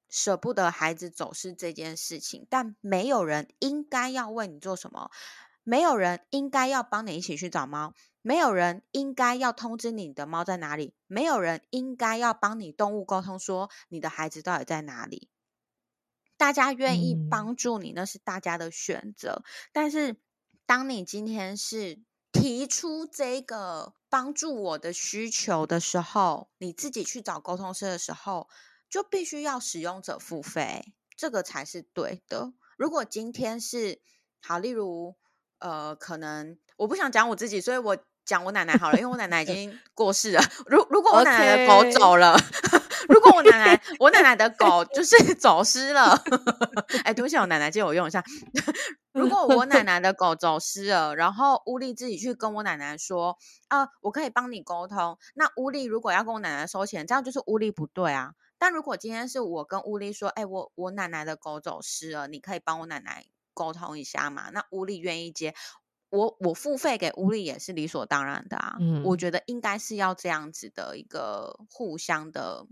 [0.08, 5.10] 舍不得孩子走失这件事情，但没有人应该要为你做什么，
[5.64, 15.28] 没有人应该要帮你一起去找猫，没有人应该要通知你的猫在哪里，没有人应该要帮你动物沟通说你的孩子到底在哪里。
[16.36, 19.42] 大家愿意嗯帮助你，那是大家的选择。
[19.72, 20.16] 但是，
[20.66, 28.49] 当你今天是提出这个帮助我的需求的时候，你自己去找沟通师的时候，
[28.90, 32.53] 就必须要使用者付费，这个才是对的。
[32.77, 34.01] 如果今天是
[34.42, 35.14] 好，例如
[35.61, 40.42] 呃，可能我不想讲我自己，所以我讲我奶奶好了，因为我奶奶已 经过世了。
[40.66, 42.37] 如如果我奶奶的狗 OK 走了
[43.11, 46.16] 如果我奶奶 我奶奶的狗就是走失了，
[47.05, 48.25] 哎，对不起，我奶奶借我用一下。
[49.12, 53.37] 如果我奶奶的狗走失了，然后乌力自己去跟我奶奶说
[53.68, 55.18] 啊，我可以帮你沟通。
[55.35, 58.35] 那乌力如果要跟我奶奶收钱，这样就是乌力不对啊。
[58.57, 64.51] 但如果今天是我跟乌力说，哎，我我奶奶的狗走失了，你可以帮我奶奶沟通一下嘛？
[64.51, 65.55] 那乌力愿意接，
[66.11, 68.77] 我我付费给乌力也是理所当然的啊。
[68.79, 72.66] 嗯我觉得应该是要这样子的一个互相的，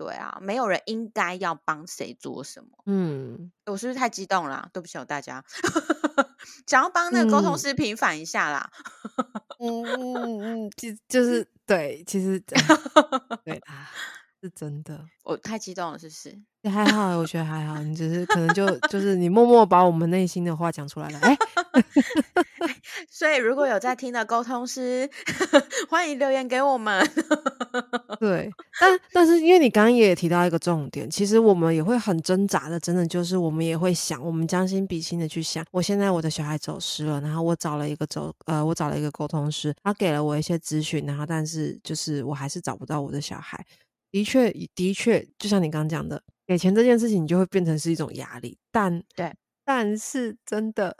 [0.00, 2.70] 对啊，没有人应该要帮谁做什么。
[2.86, 4.70] 嗯，我是不是太激动了啊？
[4.72, 5.44] 对不起哦，大家，
[6.66, 8.70] 想要帮那个沟通嗯师平反一下啦。
[9.58, 12.40] 嗯嗯嗯嗯，就就是对，其实
[13.44, 13.90] 对啊，
[14.42, 15.04] 是真的。
[15.24, 16.38] 我太激动了，是不是？
[16.62, 21.36] 也还好欸，我觉得还好，你只是可能就就是你默默把我们内心的话讲出来了，哎
[23.08, 25.08] 所以如果有在听的沟通师，
[25.88, 27.02] 欢迎留言给我们。
[28.18, 43.64] 对，但但是因为你刚刚也提到一个重点，其实我们也会很挣扎的，真的就是我们也会想，我们将心比心的去想，我现在我的小孩走失了，然后我找了一个走呃，我找了一个沟通师，他给了我一些咨询，然后但是就是我还是找不到我的小孩。
[44.10, 48.58] 的确，的确，就像你刚刚讲的，给钱这件事情，你就会变成是一种压力。
[48.70, 50.96] 但对，但是真的，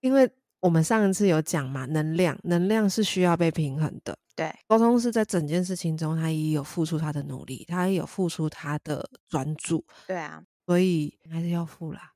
[0.00, 4.16] 因为我们上一次有讲嘛，能量，能量是需要被平衡的。
[4.34, 12.12] 对，沟通是在整件事情中，他也有付出他的努力，他也有付出他的专注，对啊，所以还是要付啦。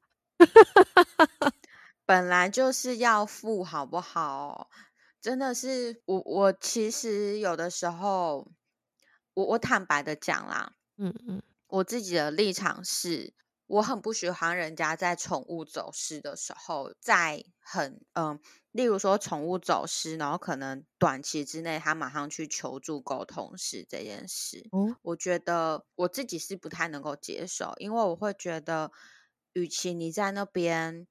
[2.07, 4.71] 本来就是要付，好不好？
[5.21, 8.47] 真的是我，我其实有的时候，
[9.37, 13.35] 我我坦白的讲啦，嗯嗯，我自己的立场是，
[13.67, 18.41] 我很不喜欢人家在宠物走失的时候，在很嗯，
[18.73, 28.91] 例如说宠物走失，然后可能短期之内他马上去求助沟通师这件事，嗯，我觉得我自己是不太能够接受，因为我会觉得，
[29.53, 31.07] 与其你在那边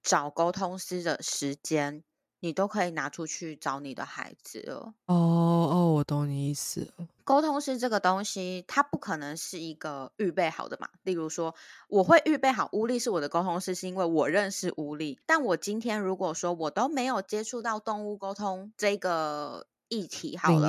[0.00, 2.04] 找沟通师的时间，
[2.42, 4.92] 你都可以拿出去找你的孩子了。
[5.06, 7.06] 哦哦，我懂你意思了。
[7.22, 10.88] 沟通是这个东西，它不可能是一个预备好的嘛。
[11.04, 11.54] 例如说，
[11.88, 15.20] 我会预备好乌力是我的沟通师，是因为我认识乌力。
[15.24, 20.68] 但我今天如果说我都没有接触到动物沟通这个议题，好了，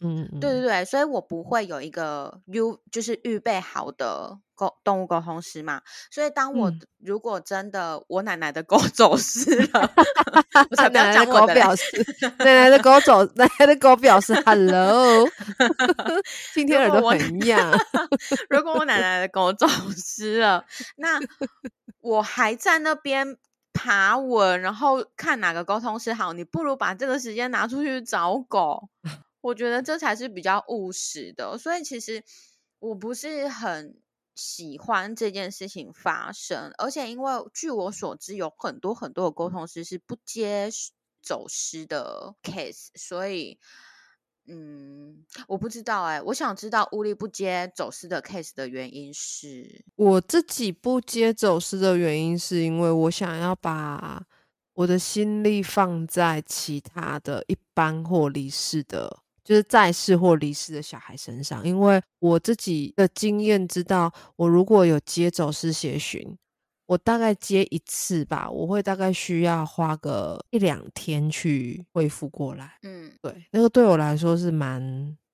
[0.00, 5.80] 嗯嗯，对对对，所以我不会有一个 U 就是预备好的沟动物沟通师嘛。
[6.10, 9.92] 所以当我、嗯如果真的我奶奶的狗 走失了，
[10.70, 12.06] 我才不要奶奶的狗表示，
[12.38, 15.28] 奶奶的狗走，奶奶的狗表示 “hello”，
[16.54, 17.78] 今天耳朵很痒。
[18.48, 20.64] 如果我奶奶的狗走失了，
[20.96, 21.20] 那
[22.00, 23.36] 我还在那边
[23.74, 28.88] 爬文，然后看哪个沟通师好，你不如把这个时间拿出去找狗。
[29.42, 31.58] 我觉得这才是比较务实的。
[31.58, 32.24] 所以其实
[32.78, 34.00] 我不是很
[34.34, 40.70] 喜欢这件事情发生，而且因为据我所知，有很多很多的沟通师是不接
[41.20, 43.58] 走失的 case，所以。
[44.46, 54.22] 嗯，我不知道哎、我想知道乌力不接走私的 case 的原因是，我自己不接走私的原因，是因为我想要把
[54.74, 61.66] 我的心力放在其他的一般或离世的，就是在世或离世的小孩身上。
[61.66, 66.36] 因为我自己的经验知道，我如果有接走私协寻，
[66.86, 72.74] 我大概接一次吧，我会大概需要花个一两天去恢复过来。
[72.82, 74.82] 嗯，对，那个对我来说是蛮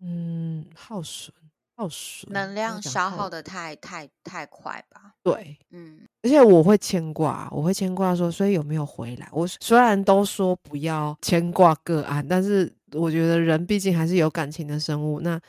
[0.00, 1.34] 嗯耗损。
[1.76, 5.14] 耗损能量消耗耗的太太太快吧？
[5.22, 9.26] 对，嗯而且我会牵挂，我会牵挂说，所以有没有回来？
[9.32, 15.20] 我虽然都说不要牵挂个案，但是我觉得人毕竟还是有感情的生物。
[15.20, 15.40] 那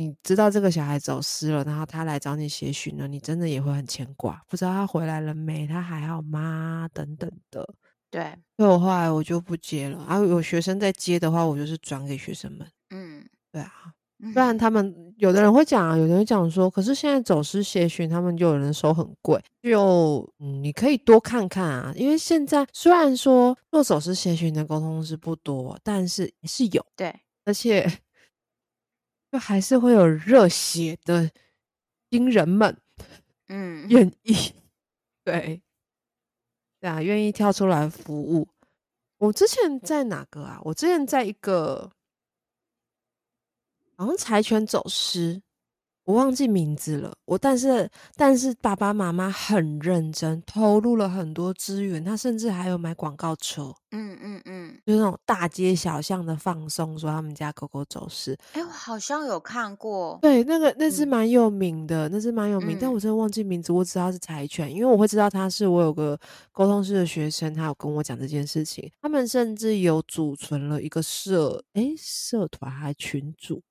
[0.00, 6.88] 你知道这个小孩走失了，然后他来找你协寻了，你真的也会很牵挂，不知道他回来了没，他还好吗？
[6.94, 7.68] 等等的。
[8.10, 9.98] 对，所以我后来我就不接了。
[9.98, 12.66] 啊，有学生在接的话，我就是转给学生们。
[12.88, 27.86] 嗯，对啊，嗯不然他们有的人会讲啊，有的人会讲说，可是现在走失协寻，他们就有人收很贵，就嗯，你可以多看看啊，因为现在虽然说做走失协寻的沟通是不多，但是是有，对，而且
[29.30, 31.30] 就还是会有热血的
[32.10, 32.76] 新人们
[33.48, 34.34] 嗯，愿意，
[35.24, 35.60] 对，
[36.80, 38.48] 对啊，愿意跳出来服务。
[39.18, 40.60] 我之前在哪个啊？
[40.64, 41.90] 我之前在一个
[43.96, 45.42] 好像柴犬走失，
[46.04, 47.12] 我忘记名字了。
[47.24, 58.36] 我但是但是爸爸妈妈很认真，投入了很多资源，他甚至还有买广告车，嗯嗯嗯，就是那种大街小巷的放松，说他们家狗狗走失。
[58.52, 66.18] 哎，我好像有看过，对，那个那只嗯蛮有名的，那只蛮有名，但嗯我真的忘记名字，我只知道是柴犬，因为我会知道他是我有个
[66.50, 68.90] 沟通师的学生，他有跟我讲这件事情。
[69.00, 73.62] 他们甚至有组存了一个社，诶，社团还群组，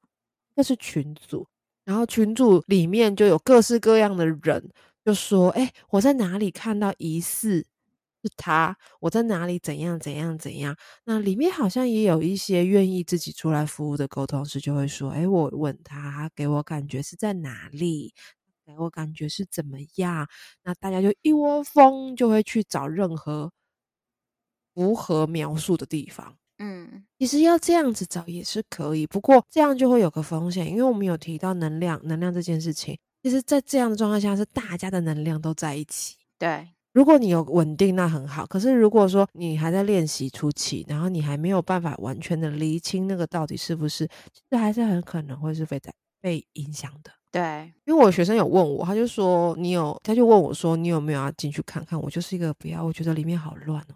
[0.55, 1.45] 那是群组，
[1.89, 4.69] 然后群组里面就有各式各样的人，
[5.03, 7.65] 就说，诶，我在哪里看到疑似
[8.23, 10.77] 是他，我在哪里怎样怎样怎样。
[11.05, 18.13] 那里面好像也有一些愿意自己出来服务的沟通师，就会说：“哎，我问他，他给我感觉是在哪里？
[18.67, 20.27] 给我感觉是怎么样？”
[20.63, 23.51] 那大家就一窝蜂就会去找任何
[24.75, 26.35] 符合描述的地方。
[26.59, 36.15] 嗯其实要这样子找也是可以，不过这样就会有个风险，因为我们有提到能量，能量这件事情，其实在这样的状态下是大家的能量都在一起。
[36.37, 38.45] 对，如果你有稳定，那很好。
[38.45, 45.91] 可是如果说你还在练习初期，然后你还没有办法完全的厘清那个到底是不是，其实还是很可能会是被在
[46.21, 47.11] 被影响的。
[47.31, 51.99] 对，因为我学生有问我，他就说你有，他就问我说你有没有要进去看看？
[52.01, 53.95] 我就是一个不要，我觉得里面好乱哦。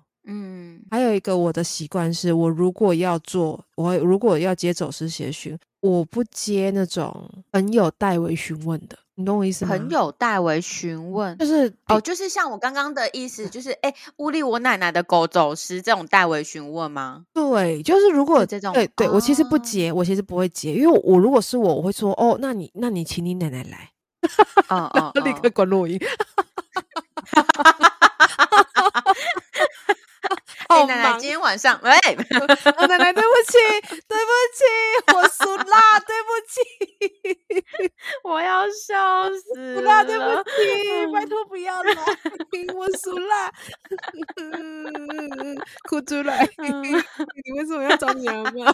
[0.94, 9.76] 嗯还有一个我的习惯是，我如果要做，我如果要接走失协询，我不接那种朋友代为询问的，你懂我意思吗？
[9.76, 11.48] 朋友代为询问就。
[11.48, 17.24] 是哦，就是像我刚刚的意思，就是哎，屋里我奶奶的狗走失这种代为询问吗？
[17.34, 23.90] 对，就是如果这种对对，我其实不哦接，我其实不会接，因为我我如果是我，我会说哦，那你那你请你奶奶来，
[24.70, 26.00] 嗯嗯立刻嗯，关录音。
[30.88, 31.92] 奶奶今天晚上，喂，
[32.78, 33.58] 哦奶奶，对不起，
[34.08, 34.64] 对不起，
[35.16, 37.64] 我输啦， 对不起，
[38.24, 40.44] 我要笑死输啦，对不。
[40.44, 41.94] 起，拜托不要来，
[42.76, 43.52] 我输啦，
[45.90, 46.84] 哭出来，嗯。
[47.46, 48.74] 你为什么要找你阿妈？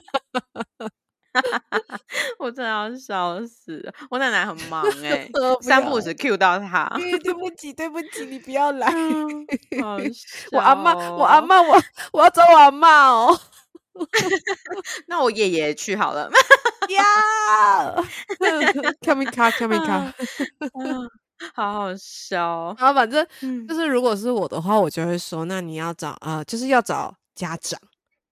[2.37, 3.93] 我真的要笑死了！
[4.09, 5.29] 我奶奶很忙 哎、
[5.61, 6.83] 三不五时 Q 到她。
[6.95, 8.91] 哎对不起，对不起，你不要来。
[10.51, 11.81] 我阿妈，我阿妈，我
[12.13, 13.39] 我要找我阿妈哦。
[15.07, 16.29] 那我爷爷去好了。
[16.89, 17.03] 呀
[19.01, 20.11] ，coming car coming car。
[20.81, 21.09] 嗯
[21.53, 22.75] 好好笑哦。
[22.77, 27.79] 然后反正嗯就是，如果是我的话，我就会说，那你要找呃，就是要找家长。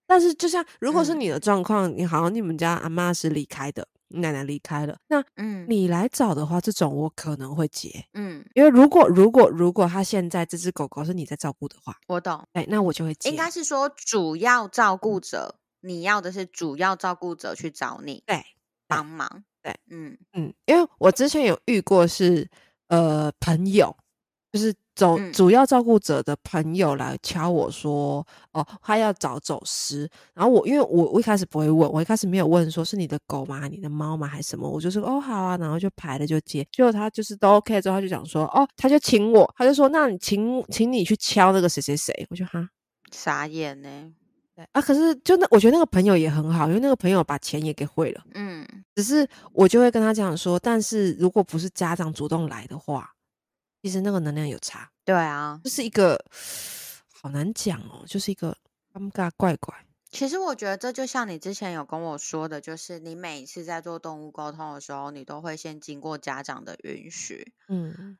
[0.08, 13.28] 但是就像如果是嗯你的状况，你好像你们家阿妈是离开的，你奶奶离开了，那嗯你来找的话，这种我可能会接，嗯，因为如果如果如果他现在这只狗狗是你在照顾的话，我懂，哎，那我就会接。
[13.28, 18.42] 应该是说主要照顾者，你要的是主要照顾者去找你对，
[18.86, 19.44] 帮忙。
[19.62, 22.48] 对，嗯嗯，因为我之前有遇过是
[22.86, 23.94] 呃朋友，
[24.50, 33.68] 就是走嗯主要照顾者的朋友来敲我说，哦，他要找走失，然后我因为我我一开始不会问，我一开始没有问说是你的狗吗？
[33.68, 34.26] 你的猫吗？
[34.26, 34.68] 还是什么？
[34.68, 42.68] 我就说哦好啊，然后就排了就接，结果他就是都 OK 之后，他就讲说哦，他就请我，他就说那你请请你去敲那个谁谁谁，我就哈。
[43.12, 43.88] 傻眼呢、
[44.56, 48.22] 对啊，可是就那，我觉得那个朋友也很好，因为那个朋友把钱也给汇了。
[48.34, 53.08] 嗯只是我就会跟他讲说，但是如果不是家长主动来的话，
[53.82, 56.24] 其实那个能量有差，对啊，就是一个
[57.12, 58.56] 好难讲哦，就是一个
[58.92, 59.86] 尴尬怪怪。
[60.10, 67.52] 其实我觉得这就像你之前有跟我说的，就是你每一次在做动物沟通的时候，你都会先经过家长的允许。
[67.68, 68.18] 嗯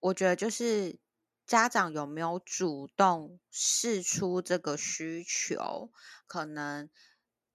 [0.00, 0.98] 我觉得就是
[1.46, 5.90] 家长有没有主动试出这个需求，
[6.26, 6.90] 可能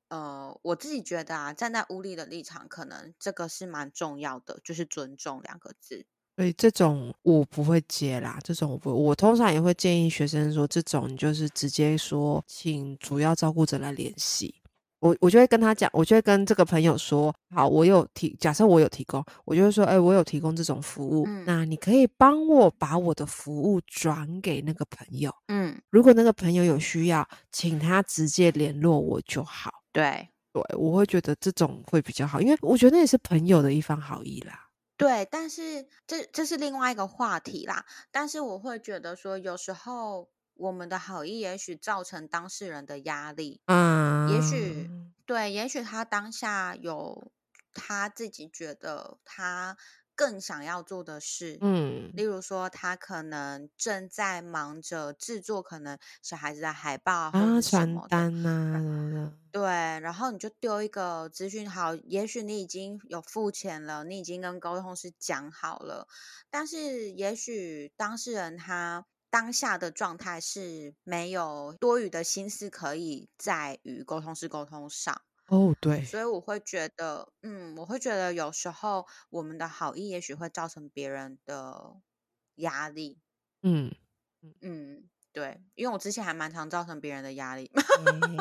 [0.07, 6.05] 呃，我自己觉得啊，站在屋里的立场，可能这个是蛮重要的，就是尊重两个字。
[6.35, 14.55] 所以这种我不会接啦，这种我不，我通常也会建议学生说，这种你就是直接说，请主要照顾者来联系。
[14.99, 29.69] 我我就会跟他讲，我就会跟这个朋友说，好，我有提，假设我有提供，我就会说，哎、我有提供这种服务，嗯那你可以帮我把我的服务转给那个朋友，嗯，如果那个朋友有需要，请他直接联络我就好。
[29.91, 34.57] 对对，我会觉得这种会比较好，因为我觉得那也是朋友的一番好意啦。
[34.95, 37.85] 对，但是这这是另外一个话题啦。
[38.11, 43.61] 但是我会觉得说，有时候我们的好意也许造成当事人的压力。
[43.65, 44.89] 嗯，也许
[45.25, 47.31] 对，也许他当下有
[47.73, 49.77] 他自己觉得他
[50.23, 52.09] 更想要做的事，嗯。
[52.13, 59.61] 例如说他可能正在忙着制作可能小孩子的海报啊传，单呐、对，
[59.99, 66.07] 然后你就丢一个资讯好，也许你已经有付钱了，你已经跟沟通师讲好了，
[66.49, 81.97] 但是也许当事人他当下的状态是没有多余的心思可以在与沟通师沟通上，哦，对，所以我会觉得，嗯，我会觉得有时候我们的好意也许会造成别人的
[82.55, 83.19] 压力，
[83.61, 83.93] 嗯，
[84.61, 87.69] 嗯，对，因为我之前还蛮常造成别人的压力。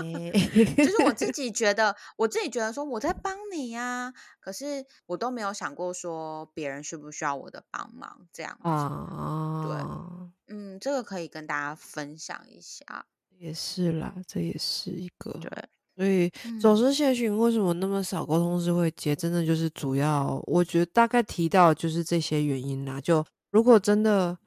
[0.02, 0.30] 诶
[0.76, 8.68] 就是我自己觉得，我自己觉得说我在帮你呀、可是我都没有想过说别人需不需要我的帮忙这样子。
[8.68, 13.06] 啊，嗯，这个可以跟大家分享一下。
[13.38, 15.32] 也是啦，这也是一个。
[15.32, 15.50] 对，
[15.94, 19.14] 所以走失谢讯为什么那么少沟通师会接？
[19.14, 22.98] 真的就是主要，我觉得大概提到就是这些原因啦。
[22.98, 24.38] 就如果真的，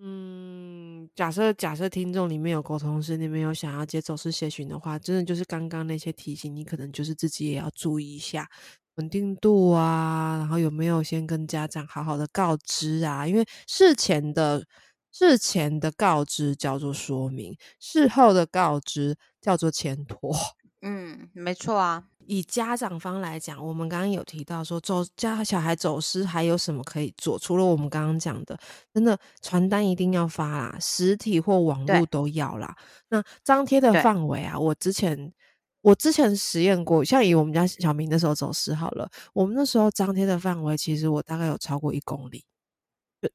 [0.00, 8.48] 嗯，假设假设听众里面有沟通师，你们有想要接走失谢讯的话，真的就是刚刚那些提醒，你可能就是自己也要注意一下
[8.96, 14.66] 稳定度啊，然后有没有先跟家长好好的告知啊，因为事前的。
[15.12, 20.34] 事前的告知叫做说明，事后的告知叫做牵托。
[20.80, 22.04] 嗯，没错啊。
[22.26, 27.36] 以家长方来讲，我们刚刚有提到说，走家小孩走失还有什么可以做？
[27.36, 28.56] 除了我们刚刚讲的，
[28.94, 32.76] 真的传单一定要发啦，实体或网络都要啦。
[33.08, 35.32] 那张贴的范围啊，我之前
[35.80, 42.44] 我之前实验过，像以我们家小明那时候走失好了，我们那时候张贴的范围，其实我大概有超过一公里。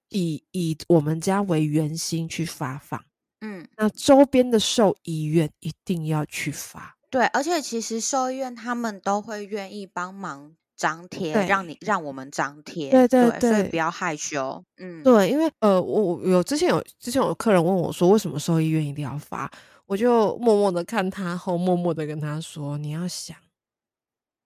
[0.09, 3.03] 以以我们家为圆心去发放，
[3.41, 19.51] 嗯，那周边的兽医院一定要去发，对，而且其实兽医院他们都会愿意帮忙张贴，让你让我们张贴，对对对，所以不要害羞，嗯，对，因为呃，我有之前有之前有客人问我说，为什么兽医院一定要发？
[19.85, 23.37] 我就默默的看他后，默默的跟他说，你要想，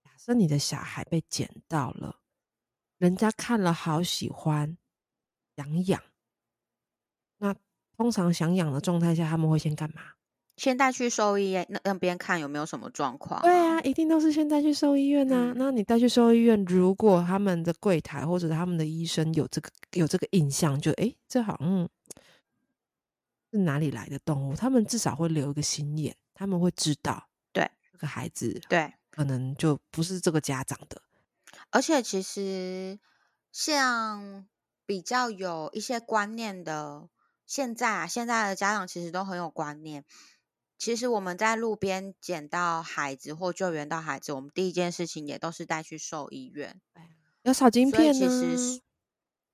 [0.04, 2.18] 假设你的小孩被捡到了，
[3.00, 4.78] 人家看了好喜欢。
[5.56, 6.02] 想养，
[7.38, 7.56] 那
[7.98, 10.02] 通常想养的状态下，他们会先干嘛？
[10.58, 13.42] 先带去兽医院，那那边看有没有什么状况。
[13.42, 15.54] 对啊，一定都是先带去兽医院啊。
[15.56, 21.90] 那你带去兽医院，如果他们的柜台或者他们的医生有这个有这个印象，就哎，这好像
[23.52, 24.56] 是哪里来的动物？
[24.56, 31.02] 他们至少会留一个心眼，他们会知道，对这个孩子，对，可能就不是这个家长的。
[31.72, 33.00] 而且其实
[33.52, 34.46] 像。
[34.92, 37.08] 比较有一些观念的，
[37.48, 40.04] 现在啊，现在的家长其实都很有观念。
[40.78, 46.82] 其实我们在路边捡到孩子或救援到孩子，我们第一件事情也都是带去兽医院，
[47.44, 48.82] 要扫晶片呢。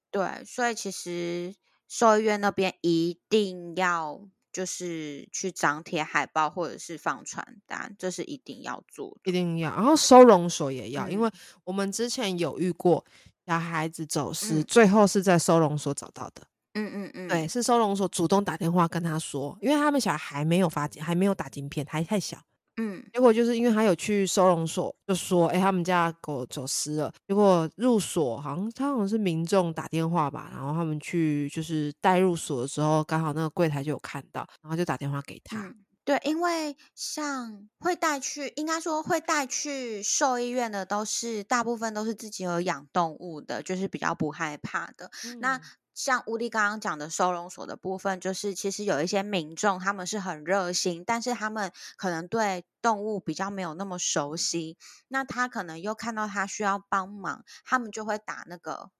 [0.09, 1.53] 对，所以其实
[1.87, 9.69] 兽医院那边一定要就是去张贴海报或者是放传单，这是一定要做，一定要。
[9.75, 11.29] 然后收容所也要，因为
[11.63, 13.05] 我们之前有遇过。
[13.47, 16.41] 小孩子走失，最后是在收容所找到的。
[16.73, 22.37] 嗯嗯嗯，对，是收容所主动打电话跟他说，因为他们小孩还没有发，还没有打晶片，还太小。
[22.79, 27.11] 嗯，结果就是因为他有去收容所，就说，哎，他们家狗走失了。
[27.27, 35.73] 结果入所，好像他好像是民众打电话吧，然后他们去就是带入所的时候，刚好那个柜台就有看到，然后就打电话给他。
[36.07, 45.11] 对，因为像会带去，应该说会带去兽医院的，都是大部分都是自己有养动物的，就是比较不害怕的。
[45.41, 45.59] 那
[45.93, 54.77] 像乌力刚刚讲的收容所的部分，就是其实有一些民众他们是很热心，但是他们可能对动物比较没有那么熟悉，
[55.09, 58.91] 那他可能又看到他需要帮忙，他们就会打那个，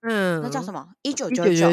[0.00, 0.94] 嗯，那叫什么？
[1.02, 1.70] 一九九九，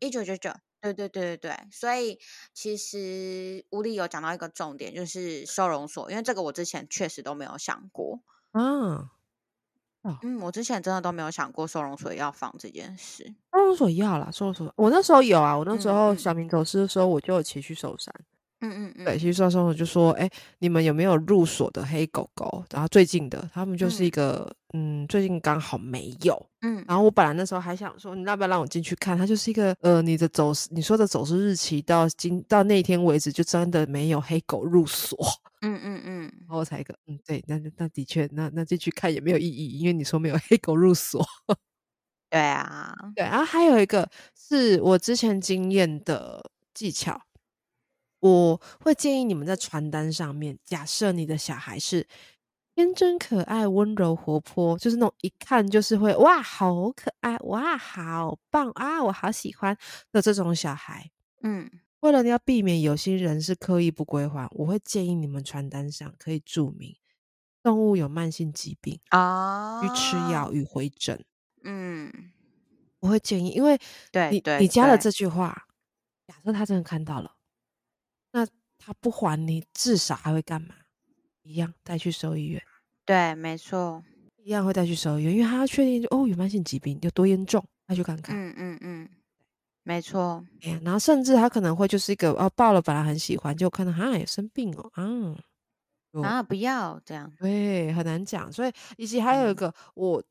[0.00, 0.50] 一九九九。
[0.82, 2.18] 对对对对对，所以
[2.52, 8.20] 其实吴丽有讲到一个重点，就是收容所，因为这个我之前确实都没有想过。
[8.52, 9.08] 嗯，
[10.22, 13.32] 嗯，我之前真的都没有想过收容所要放这件事。
[13.52, 18.12] 收容所要啦，收容所，我那时候有啊，我那时候小明走失的时候，我就有骑去寿山。
[18.60, 20.28] 嗯嗯嗯，对，其实双双就说，哎，
[20.58, 22.64] 你们有没有入所的黑狗狗？
[22.70, 26.82] 然后最近的，他们就是一个，嗯，最近刚好没有，嗯。
[26.88, 29.16] 然后我本来那时候还想说，你要不要让我进去看？
[29.16, 35.18] 它就是一个，呃，你的走，你说的走失日期到今到那天为止，就真的没有黑狗入所。
[35.60, 36.20] 嗯嗯嗯。
[36.40, 41.24] 然后我才一个，嗯，对，那那的确，那那进去看也没有意义，因为你说没有黑狗入所。
[42.30, 43.24] 对啊，对。
[43.24, 46.42] 然后还有一个是我之前经验的
[46.72, 47.20] 技巧。
[48.20, 52.06] 我会建议你们在传单上面，假设你的小孩是
[52.74, 59.76] 天真可爱、温柔活泼，就是那种一看就是会哇，好可爱，哇，好棒啊，我好喜欢
[60.10, 61.10] 的这种小孩。
[61.42, 61.70] 嗯，
[62.00, 66.96] 为了要避免有些人是刻意不归还，我会建议你们传单上可以注明
[67.62, 71.24] 动物有慢性疾病啊，需吃药与回诊。
[71.64, 72.32] 嗯，
[73.00, 73.78] 我会建议，因为
[74.30, 75.66] 你你加了这句话，
[76.26, 77.36] 假设他真的看到了。
[78.32, 78.46] 那
[78.78, 80.74] 他不还你，至少还会干嘛？
[81.42, 82.62] 一样带去收医院。
[83.04, 84.02] 对，没错，
[84.36, 88.36] 一样会带去收医院，因为他要确定哦，有慢性疾病有多严重，他去看看。
[88.36, 89.08] 嗯嗯嗯，
[89.82, 90.44] 没错。
[90.62, 98.52] 哎呀，然后甚至他可能会就是一个哦，抱了本来很喜欢，就看到哈也生病哦，啊啊不要这样，对，很难讲。
[98.52, 100.22] 所以以及还有一个，我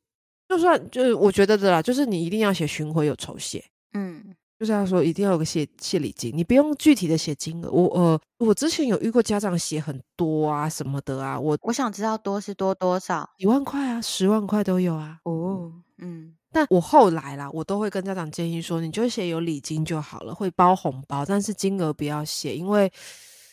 [0.48, 3.64] 就算就是我觉得的啦，就是你一定要写巡回有酬谢。
[3.94, 4.36] 嗯。
[4.62, 7.72] 就是他说一定要有个谢谢礼金，你不用具体的写金额。
[7.72, 15.18] 我呃，我之前有遇过家长写很多啊什么的啊，我我想知道多是多多少一万块啊，十万块都有啊。
[15.24, 22.92] 哦，嗯但我后来啦，我都会跟家长建议说，你就写有礼金就好了，会包红包，但是金额不要写，因为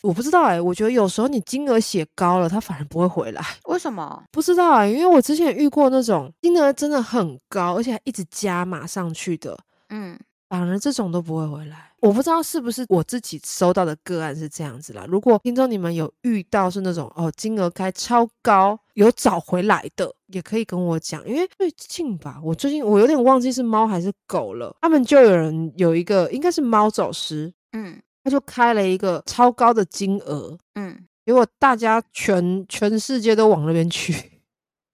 [0.03, 3.43] 我不知道哎、我觉得有时候你金额写高了，他反而不会回来。
[3.65, 4.23] 为什么？
[4.31, 9.57] 不知道啊、因为我之前遇过那种金额真的很高，而且还一直加码上去的，
[9.89, 10.15] 嗯
[10.49, 11.91] 反而这种都不会回来。
[12.01, 15.05] 我不知道是不是我自己收到的个案是这样子啦。
[15.07, 21.27] 如果听众你们有遇到是那种哦金额开超高有找回来的，也可以跟我讲。
[21.27, 34.13] 因为最近吧，我最近我有点忘记是猫还是狗了，他们就有人有一个应该是猫走失，嗯他就开了一个超高的金额，嗯，结果大家全全世界都往那边去。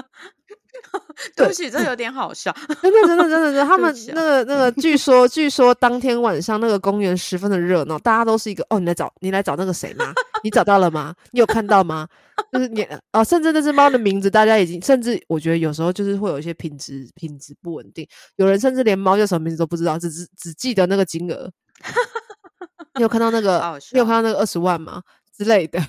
[1.36, 2.54] 对不起，这有点好笑。
[2.82, 10.12] 真的，真的，真的，真的，他 们那个那个，据说据说当天晚上那个公园十分的热闹，大家都是一个哦，你来找你来找那个谁吗？
[10.42, 11.14] 你找到了吗？
[11.30, 12.08] 你有看到吗？
[12.52, 18.06] 就是你哦，甚至那只猫的名字，大家已经甚至我觉得有时候就是会有一些品质品质不稳定，
[18.36, 21.50] 有人甚至连猫叫什么名字都不知道，只只只记得那个金额。
[22.94, 23.78] 你有看到那个？
[23.92, 25.02] 你有看到那个二十万吗？
[25.36, 25.80] 之类的。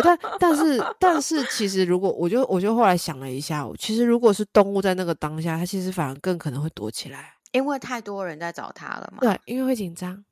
[0.00, 7.34] 对，但但是但是，其实如果我就我就后来想了一下，其实如果是动物在那个当下，它其实反而更可能会躲起来。
[7.52, 9.18] 因为太多人在找它了嘛。
[9.20, 10.24] 对，因为会紧张，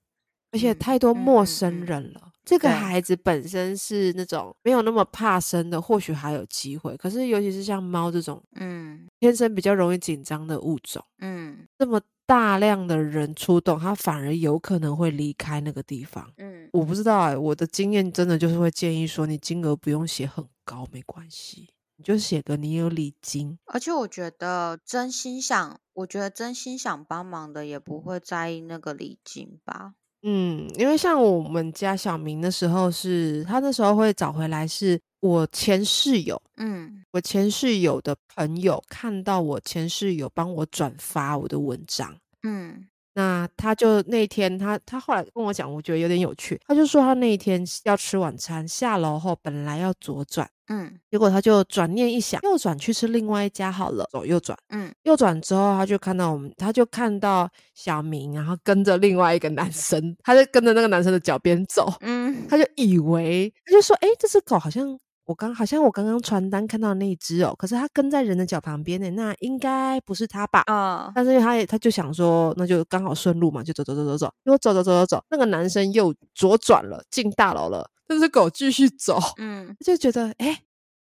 [0.53, 2.30] 而且嗯太多陌生嗯人了。
[2.51, 6.97] 这个孩子本身是那种没有那么怕生的，或许还有机会。
[6.97, 16.29] 可是尤其是像猫这种嗯天生比较容易紧张的物种，嗯这么大量的人出动，它反而有可能会离开那个地方。
[16.39, 23.57] 嗯，我不知道哎、我的经验真的就是会建议说，你金额不用写很高，没关系，你就写个你有礼金。
[23.67, 29.95] 而且我觉得真心想，我觉得真心想帮忙的也不会在意那个礼金吧。
[30.23, 37.03] 嗯，因为像我们家小明的时候是，他那时候会找回来，是我前室友，嗯。
[37.13, 42.15] 我前室友的朋友看到我前室友帮我转发我的文章，
[42.45, 50.99] 嗯那他就那天他他后来跟我讲，我觉得有点有趣，他就说他那一天要吃晚餐，下楼后本来要左转，嗯。
[51.11, 54.57] 结果他就转念一想，右转去吃另外一家好了，走右转。
[54.69, 54.93] 嗯。
[55.03, 62.47] 右转之后，他就看到我们，他就看到小明，然后跟着另外一个男 生，他就跟着那个男生的脚边走，嗯。
[62.49, 64.99] 他就以为，他就说：“诶，这只狗好像
[65.31, 74.27] 我刚好像我刚刚传单看到那一只哦，可是它跟在人的脚旁边呢，那应该不是它吧？”嗯但是因为他也他就想说，那就刚好顺路嘛，就走走走走走。
[74.45, 80.59] 结果走走走走走，那个男生又左转了，进大楼了，那只狗继续走，嗯就觉得诶，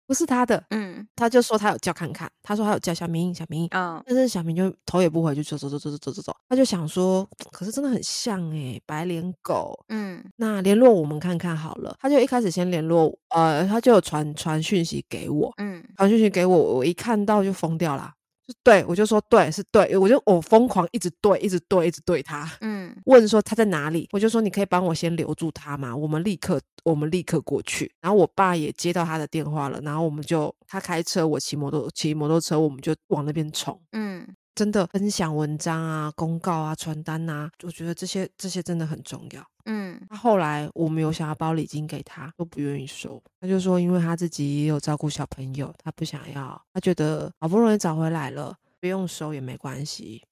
[0.06, 9.78] 不是他的，嗯他就说他有叫看看，他说他有叫小明小明，嗯但是小明就头也不回，就走走走走走走走走，他就想说，可是真的很像诶、白脸狗。
[9.88, 18.12] 嗯那联络我们看看好了，他就一开始先联络，呃，他就有传传讯息给我，嗯传讯息给我，我一看到就疯掉啦。
[18.46, 25.94] 就对我就说对是对，我就我疯狂一直对一直对一直对他，嗯问说他在哪里，我就说你可以帮我先留住他嘛？
[25.94, 27.92] 我们立刻我们立刻过去。
[28.00, 33.80] 然后我爸也接到他的电话了，然后我们就他开车，我骑摩托骑摩托车，我们就往那边冲。
[33.92, 34.24] 嗯
[34.56, 39.46] 真的分享文章啊、公告啊、传单啊，我觉得这些这些真的很重要。
[39.66, 43.22] 嗯他后来我们有想要包礼金给他，都不愿意收。
[43.38, 50.24] 他就说，因为他自己也有照顾小朋友，他不想要，他觉得好不容易找回来了，不用收也没关系。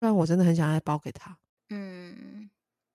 [0.00, 1.38] 不然我真的很想要包给他。
[1.68, 2.50] 嗯，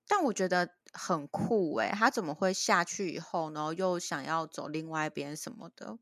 [0.09, 5.97] 但我觉得很酷诶，他怎么会下去以后呢，又想要走另外一边什么的？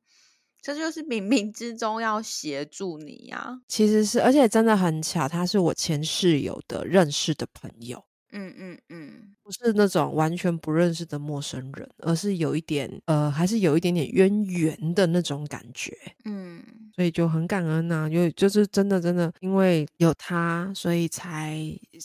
[0.68, 8.04] 这就是冥冥之中要协助你呀、其实是，而且真的很巧，他是我前室友的认识的朋友，
[8.34, 15.98] 嗯嗯嗯不是那种完全不认识的陌生人，而是有一点呃，还是有一点点渊源的那种感觉。
[16.26, 16.62] 嗯
[16.94, 21.56] 所以就很感恩呐、就就是真的真的，因为有他，所以才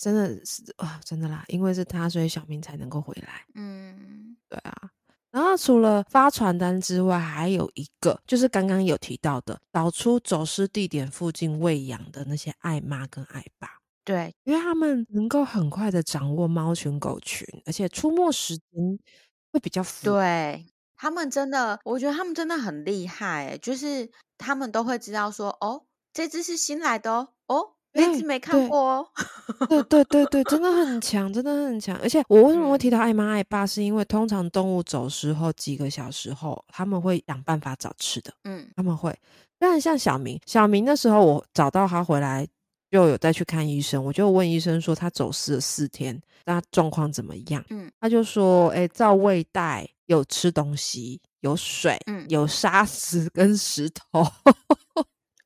[0.00, 3.44] 真的是啊，真的啦，因为是他，所以小明才能够回来。
[3.54, 4.90] 嗯对啊。
[5.32, 13.68] 然后除了发传单之外，还有一个就是刚刚有提到的，找出走失地点附近喂养的那些爱妈跟爱爸，
[14.04, 18.98] 对，因为他们能够很快的掌握猫群狗群，而且出没时间
[19.50, 20.66] 会比较符对
[20.96, 29.08] 他们真的，我觉得他们真的很厉害诶，就是他们都会知道说，哦，这只是新来的哦，哦，那只对没看过哦。
[29.68, 31.96] 对对对对，真的很强，真的很强。
[31.98, 39.16] 而且我为什么会提嗯到爱妈爱爸，是因为通常动物走失后几个小时后，他们会想办法找吃的，嗯他们会。
[39.58, 42.46] 当然，像小明，小明那时候我找到他回来，
[42.90, 47.64] 就有再去看医生，我就问医生说他走失了四天，那状况怎么样？
[47.70, 54.26] 嗯他就说，哎，照胃袋有吃东西，有水，嗯有沙石跟石头，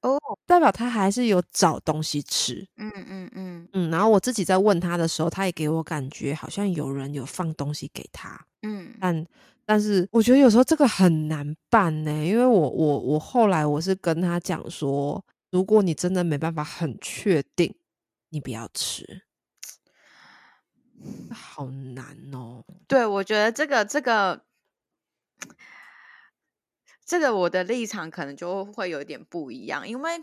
[0.06, 2.66] 哦，代表他还是有找东西吃。
[2.76, 9.26] 嗯嗯嗯嗯，然后我自己在问他的时候，他也给我感觉好像有人有放东西给他，嗯但
[9.64, 17.74] 但是我觉得有时候这个很难办呢，因为我我我后来我是跟他讲说，如果你真的没办法很确定，
[18.28, 19.22] 你不要吃，
[21.32, 22.62] 好难哦。
[22.86, 24.42] 对，我觉得这个这个
[27.06, 30.20] 这个我的立场可能就会有点不一样，因为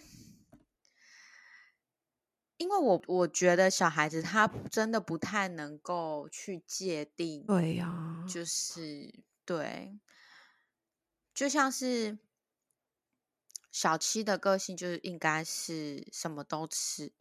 [2.58, 8.44] 因为我我觉得小孩子他真的不太能够去界定，对呀、就。
[8.46, 10.00] 是对，
[11.34, 12.18] 就像是
[13.72, 17.12] 小七的个性，就是应该是什么都吃，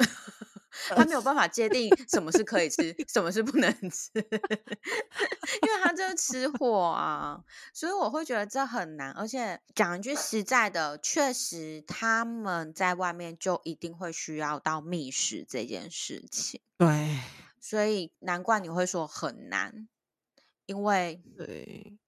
[0.88, 7.42] 他没有办法界定什么是可以吃，什么是不能吃， 因为他就是吃货啊，
[7.72, 9.10] 所以我会觉得这很难。
[9.12, 17.20] 而且讲一句实在的，确实他们在外面就一定会需要到觅食这件事情，对
[17.60, 19.88] 所以难怪你会说很难，
[20.66, 21.98] 因为对，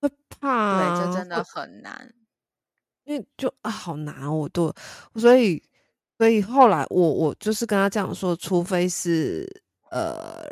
[0.00, 2.14] 会怕对，啊，这真的很难。
[3.04, 4.72] 因为就啊好难哦，我都
[5.16, 5.68] 所以
[6.20, 9.48] 所以后来我我就是跟他这样说，除非是
[9.90, 10.44] 呃，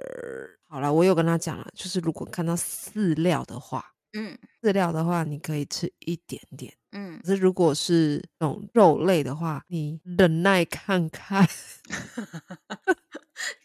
[0.66, 11.46] 好了，我有跟他讲了，就是如果看到饲料的话，嗯饲料的话你可以吃一点点，嗯可是如果是那种肉类的话，你忍耐看看。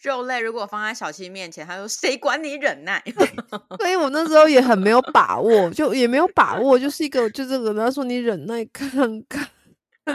[0.03, 3.01] 肉类如果放在小七面前，他说谁管你忍耐？
[3.79, 8.91] 所以我那时候也很没有把握，就也没有把握，就是一个就这个，他说你忍耐看
[9.29, 9.47] 看，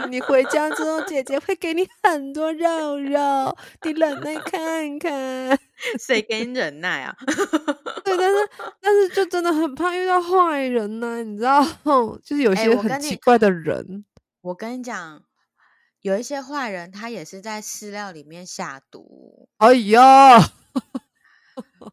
[0.09, 5.59] 你回家之后姐姐会给你很多肉肉，你忍耐看看。
[5.99, 7.15] 谁给你忍耐啊？
[8.03, 8.49] 对，但是
[8.81, 11.63] 但是就真的很怕遇到坏人呢、你知道，
[12.23, 14.05] 就是有哎些很奇怪的人。
[14.41, 15.23] 我跟你讲，
[16.01, 20.39] 有一些坏人他也是在饲料里面下毒，哎呀，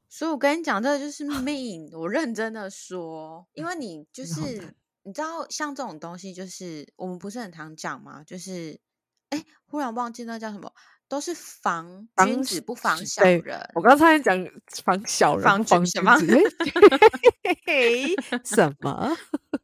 [0.09, 1.89] 所以我跟你讲，这个就是命。
[1.93, 4.75] 我认真的说，因为你就是
[5.07, 8.25] 你知道，像这种东西，就是我们不是很常讲吗？
[8.27, 8.81] 就是
[9.31, 10.73] 哎，忽然忘记那叫什么，
[11.07, 13.71] 都是防防君子不防小人。
[13.77, 14.37] 我刚才讲
[14.85, 16.37] 防小人，防君什么君子。
[18.45, 19.17] 什么？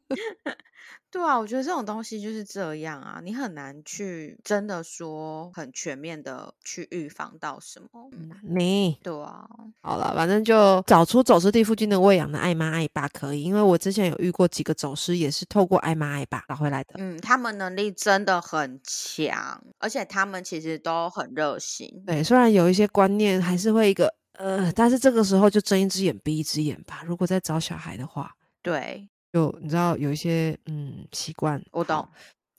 [1.13, 7.87] 对啊，我觉得这种东西就是这样啊，你很难去真的说很全面的去预防到什么。
[8.13, 9.47] 嗯你对啊，
[9.81, 16.95] 好了，反正就找出走失地附近的喂养的爱妈爱爸可以，因为我之前有遇过几个走失，也是透过爱妈爱爸找回来的。
[16.97, 22.03] 嗯，他们能力真的很强，而且他们其实都很热心。
[22.07, 27.03] 对，虽然有一些观念还是会一个呃，但是这个时候就睁一只眼闭一只眼吧。
[27.05, 32.07] 如果在找小孩的话，对，就你知道有一些嗯习惯，我懂，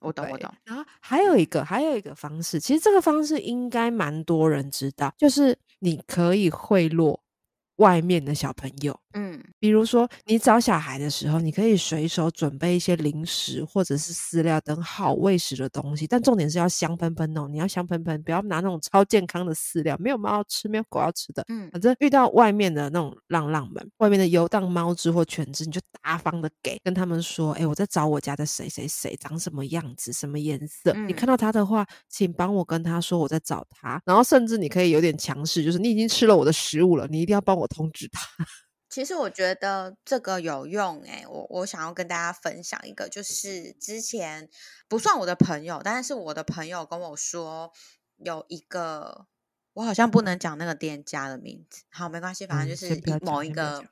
[0.01, 0.53] 我懂，我懂。
[0.65, 7.17] 然后还有一个，还有一个方式，其实这个方式应该蛮多人知道，就是你可以贿赂
[7.77, 8.99] 外面的小朋友。
[9.17, 21.45] 嗯比如说，你找小孩的时候，你可以随手准备一些零食或者是饲料等好喂食的东西，但重点是要香喷喷哦，你要香喷喷，不要拿那种超健康的饲料，没有猫要吃，没有狗要吃的。
[21.49, 30.93] 嗯反正遇到外面的那种浪浪们，外面的游荡猫只或犬只，你就大方的给，跟他们说，哎、我在找我家的谁谁谁，长什么样子，什么颜色。
[31.07, 38.21] 你看嗯到他的话，请帮我跟他说我在找他，然后甚至你可以有点强势，就是你已经吃了我的食物了，你一定要帮我通知他。
[38.91, 44.49] 其实我觉得这个有用诶、我我想要跟大家分享一个，就是之前
[44.87, 47.73] 不算我的朋友，但是我的朋友跟我说
[48.19, 49.27] 有一个，
[49.73, 53.85] 我好像不能讲那个店家的名字，好，没关系，反正嗯就是某一个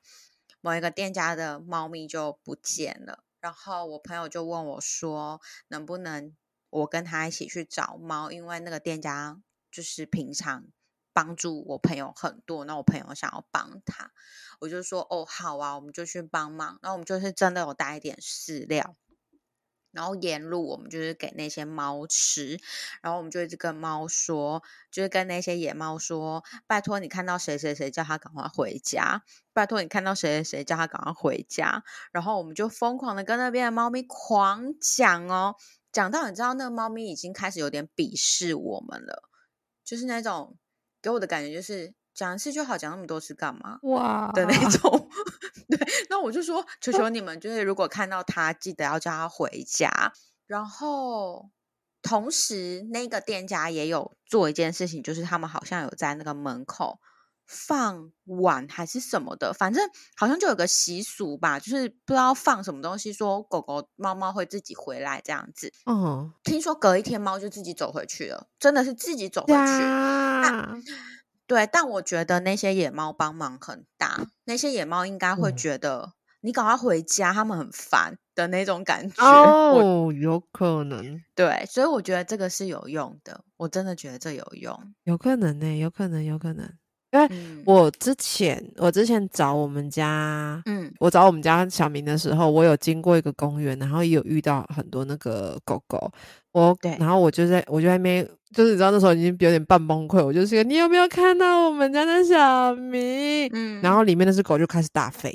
[0.61, 6.37] 某一个店家的猫咪就不见了，然后我朋友就问我说，能不能
[6.71, 10.67] 我跟他一起去找猫，因为那个店家就是平常。
[11.13, 14.11] 帮助我朋友很多，那我朋友想要帮他，
[14.61, 16.79] 我就说哦好啊，我们就去帮忙。
[16.83, 18.97] 然后我们就是真的有带一点饲料，
[19.91, 22.59] 然后沿路我们就是给那些猫吃，
[23.03, 31.85] 然后我们就一直跟猫说，就是跟那些野猫说，拜托你看到谁谁谁叫他赶快回家，拜托你看到谁谁谁叫他赶快回家。
[32.11, 35.57] 然后我们就疯狂的跟那边的猫咪狂讲哦，
[35.93, 39.29] 讲到你知道那个猫咪已经开始有点鄙视我们了，
[39.85, 40.57] 就是那种
[41.03, 43.79] 给我的感觉就是讲一次就好，讲那么多次干嘛？
[43.83, 45.09] 哇的那种。
[45.69, 45.79] 对，
[46.09, 50.13] 那我就说，求求你们，就是如果看到他，记得要叫他回家。
[50.47, 51.51] 然后
[52.03, 57.01] 同时那个店家也有做一件事情，就是他们好像有在那个门口
[57.47, 65.73] 放碗还是什么的，反正好像就有个习俗吧，就是不知道放什么东西，说狗狗、猫猫会自己回来这样子。
[65.87, 69.59] 嗯，听说隔一天猫就自己走回去了，真的是自己走回去。
[69.59, 70.75] 啊，
[71.47, 79.23] 对，但我觉得那些野猫帮忙很大，那些野猫应该会嗯觉得你赶快回家，它们很烦的那种感觉。
[79.23, 84.95] 哦，有可能，对，所以我觉得这个是有用的，我真的觉得这有用。
[85.05, 86.73] 有可能呢、有可能，有可能。
[87.13, 96.11] 因为嗯我之前，我之前找我们家，嗯我找我们家小明的时候，我有经过一个公园，然后也有遇到很多那个狗狗。
[96.53, 103.49] 我对然后我就在我就在那边，就是你知道那时候已经有点半崩溃，我就是你有没有看到我们家的小明？
[103.53, 105.35] 嗯，然后里面那只狗就开始大吠，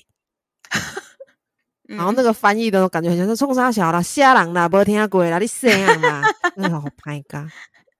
[1.89, 6.21] 然后那嗯个翻译的感觉很像是冲啥小啦、吓人啦、没听鬼啦、你谁啊啦？
[6.55, 7.47] 真的好拍噶，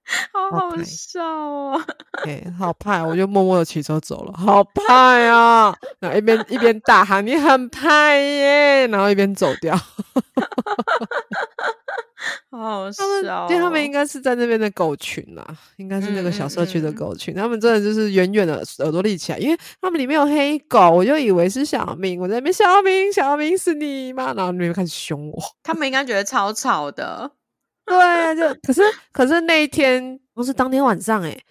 [0.32, 1.80] 好好笑哦。
[2.24, 5.74] 哎、好派，我就默默的骑车走了，好派啊！
[6.00, 9.76] 然后一边一边大喊你很派耶，然后一边走掉。
[12.50, 15.46] 好好笑、哦，因为他们应该是在那边的狗群啦，
[15.76, 17.34] 应该是那个嗯小社区的嗯嗯狗群。
[17.34, 22.20] 他们真的就是远远的耳朵立起来，因为他们里面有黑狗，我就以为是小明。
[22.20, 24.34] 我在那边，小明，小明是你吗？
[24.36, 25.40] 然后那边开始凶我。
[25.62, 27.30] 他们应该觉得超吵的。
[27.88, 28.82] 对啊，就可是
[29.12, 31.42] 可是那一天不是当天晚上诶、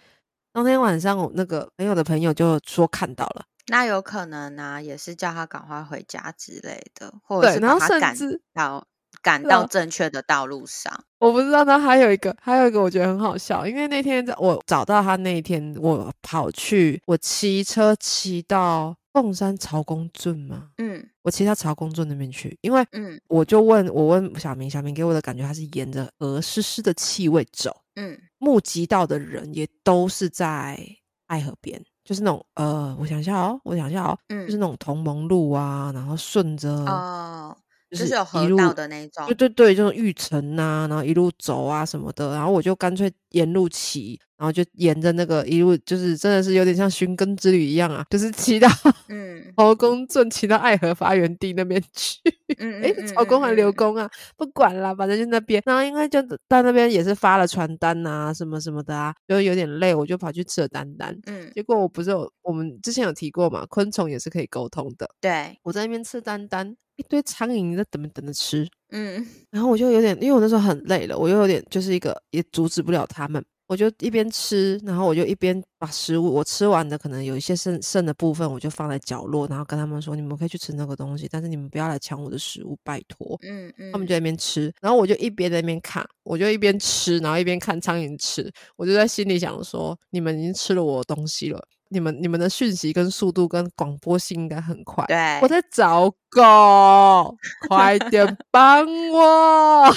[0.54, 8.16] 当天晚上我那个朋友的朋友就说看到了，那有可能啊、也是叫他赶快回家之类的，或者对，是然后把他赶
[8.54, 8.88] 到
[9.22, 10.94] 赶到正确的道路上。
[11.20, 21.04] 我不知道那还有一个，还有一个我觉得很好笑，因为那天在我找到他那一天，我跑去我骑车骑到凤山曹公圳嘛，嗯。
[21.24, 23.20] 我骑到曹公圳那边去，因为嗯。
[23.28, 28.16] 我就问我问小明，小明给我的感觉他是沿着鹅湿湿的气味走，嗯。
[28.38, 30.80] 目击到的人也都是在
[31.26, 37.58] 爱河边，就是那种呃，我想一下哦，我想一下哦，就是嗯，那种同盟路啊，然后顺着哦，
[37.92, 39.36] 就就是是有河道的那种对。
[39.36, 48.68] 对对，就是玉城呐、然后一路走啊什么的，然后我就干脆沿路骑，然后就沿着那个一路，就是真的是有点像寻根之旅一样啊，就是骑到
[49.10, 52.20] 嗯侯公镇，骑到爱河发源地那边去。
[52.58, 55.62] 嗯诶， 嗯曹公还嗯嗯刘公啊，不管了，反正就那边。
[55.66, 61.18] 然后因为就到那边也是发了传单啊、什么什么的啊，就有点累，我就跑去吃了丹丹。
[61.26, 65.10] 嗯，结果我不是有我们之前有提过嘛，昆虫也是可以沟通的。
[65.22, 68.68] 对，我在那边吃丹丹，一堆苍蝇在等等着吃。
[68.92, 83.38] 嗯 然后我就有点，因为我那时候很累了，我又有点就是一个也阻止不了他们，我就一边吃，然后我就一边把食物我吃完的可能有一些剩剩的部分，我就放在角落，然后跟他们说，你们可以去吃那个东西，但是你们不要来抢我的食物，拜托。
[83.44, 97.36] 嗯嗯，他们就在那边吃，然后我就一边在那边看，我就一边吃，然后一边看苍蝇吃，我就在心里想说，你们已经吃了我的东西了，你们你们的讯息跟速度跟广播性应该很快，对，我在找狗，
[97.68, 99.94] 快点帮我！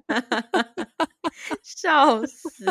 [1.62, 2.64] 笑死！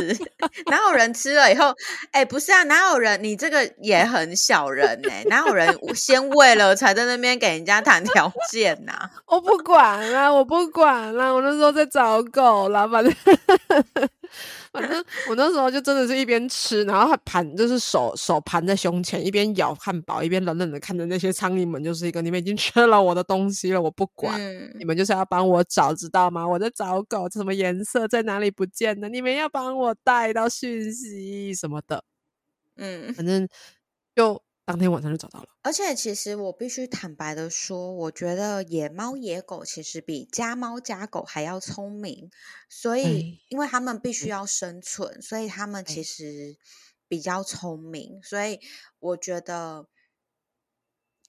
[0.68, 1.74] 哪有人吃了以后，
[2.12, 3.22] 哎、不是啊，哪有人？
[3.24, 13.14] 你这个也很小人呢、哪有人先喂了才在那边给人家谈条件呐、 我不管啦，我不管啦，我那时候在找狗啦，反正
[14.72, 24.40] 反正我那时候就真的是一边吃，然后还盘就是手手盘在胸前，一边咬汉堡，一边冷冷的看着那些苍蝇们，就是一个你们已经吃了我的东西了，我不管。
[24.40, 26.48] 嗯你们就是要帮我找，知道吗？
[26.48, 29.10] 我在找狗，什么颜色在哪里不见的？
[29.10, 32.04] 你们要帮我带到讯息什么的，
[32.78, 33.48] 嗯，反正
[34.16, 34.42] 就
[34.72, 35.48] 当天晚上就找到了。
[35.62, 42.32] 而且其实我必须坦白的说，我觉得野猫野狗其实比家猫家狗还要聪明，
[42.70, 46.58] 所以哎因为他们必须要生存，所以他们哎其实
[47.08, 48.60] 比较聪明，所以
[49.00, 49.88] 我觉得。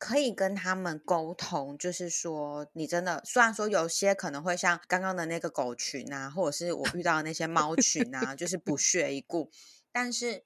[0.04, 9.48] 可以跟他们沟通，就是说，你真的虽然说有些可能会像刚刚的那个狗群啊，或者是我遇到的那些猫群啊，就是不屑一顾，
[9.92, 10.44] 但是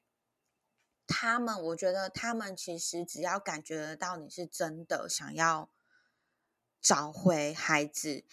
[1.06, 5.70] 他们，我觉得他们其实只要感觉得到你是真的想要
[6.80, 8.24] 找回孩子，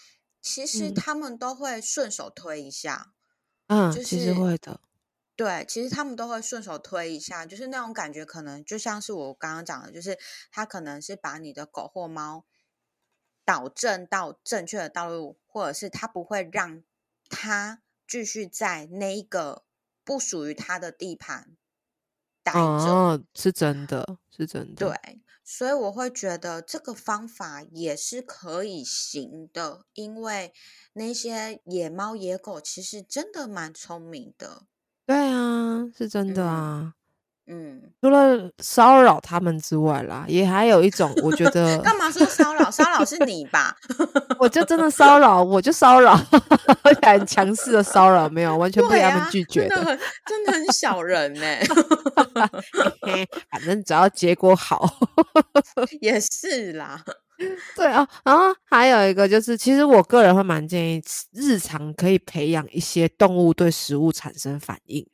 [0.41, 3.13] 其实嗯他们都会顺手推一下。
[3.67, 4.81] 嗯，就其实是会的。
[5.35, 10.19] 对，其实他们都会顺手推一下，就是那种感觉，可能就像是我刚刚讲的，就是
[10.51, 12.45] 他可能是把你的狗或猫
[13.43, 16.83] 导正到正确的道路，或者是他不会让
[17.29, 19.63] 他继续在那一个
[20.03, 21.57] 不属于他的地盘
[22.43, 22.59] 待着。
[22.59, 24.87] 哦，是真的，是真的。
[24.87, 30.53] 对，所以我会觉得这个方法也是可以行的，因为
[30.93, 34.63] 那些野猫野狗其实真的蛮聪明的。
[35.05, 36.81] 对啊，是真的嗯啊。
[36.81, 37.02] 嗯，
[38.01, 42.71] 除了骚扰他们之外啦，也还有一种，我觉得干嘛说骚扰？
[42.71, 43.75] 骚扰是你吧？
[44.39, 46.13] 我就真的骚扰，我就骚扰，
[46.83, 49.75] 而且很强势的骚扰，没有完全被他们啊，拒绝的。
[49.75, 51.41] 真的很真的很小人呢、
[53.01, 54.89] 嘿嘿反正只要结果好。
[55.99, 57.03] 也是啦。
[57.75, 65.05] 对啊，然后还有一个就是，其实我个人会蛮建议日常可以培养一些动物对食物产生反应，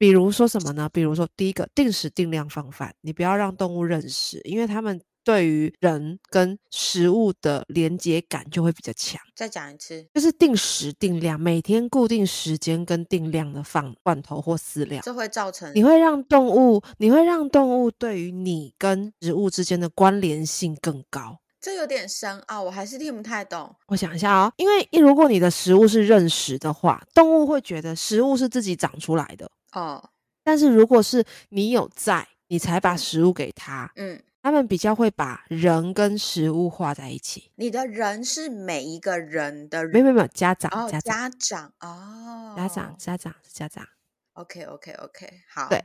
[0.00, 0.88] 比如说什么呢？
[0.90, 9.20] 比如说第一个，定时定量放饭，你不要让动物认识，因为它们对于人跟食物的连接感就会比较强。
[9.36, 21.36] 再讲一次，就是定时定量，每天固定时间跟定量的放罐头或饲料，这会造成你会让动物，你会让动物对于你跟食物之间的关联性更高。
[21.60, 23.70] 这有点深奥，我还是听不太懂。
[23.88, 29.50] 我想一下哦，因为如果你的食物是认识的话，动物会觉得食物是自己长出来的。
[29.72, 30.10] 哦，
[30.42, 37.50] 但是如果是你有在，你才把食物给他，嗯，他们比较会把人跟食物画在一起。
[37.56, 43.86] 你的人是每一个人的没有没有没有，家长哦，家长家长哦，家长家长是家长。
[44.32, 45.84] ，OK OK OK，好，对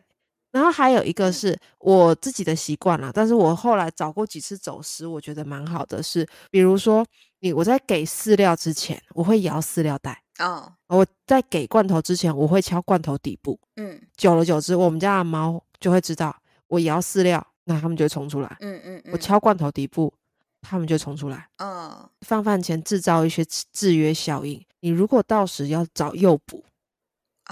[0.51, 13.59] 然后还有一个嗯是我自己的习惯了，但是我后来找过几次走失，我觉得蛮好的是，比如说你我在给饲料之前，我会摇饲料袋；哦，我在给罐头之前，我会敲罐头底部。
[13.75, 16.35] 嗯久了久之，我们家的猫就会知道
[16.67, 20.13] 我摇饲料，那它们就会冲出来；嗯嗯嗯，我敲罐头底部，
[20.61, 21.47] 它们就冲出来。
[21.57, 26.63] 嗯放饭前制造一些制制约效应，你如果到时要找诱捕，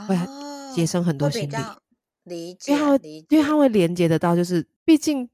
[0.07, 0.17] 会
[0.73, 1.55] 节省很多心力。
[2.23, 5.29] 理解因为因为它会连接得到，就是毕竟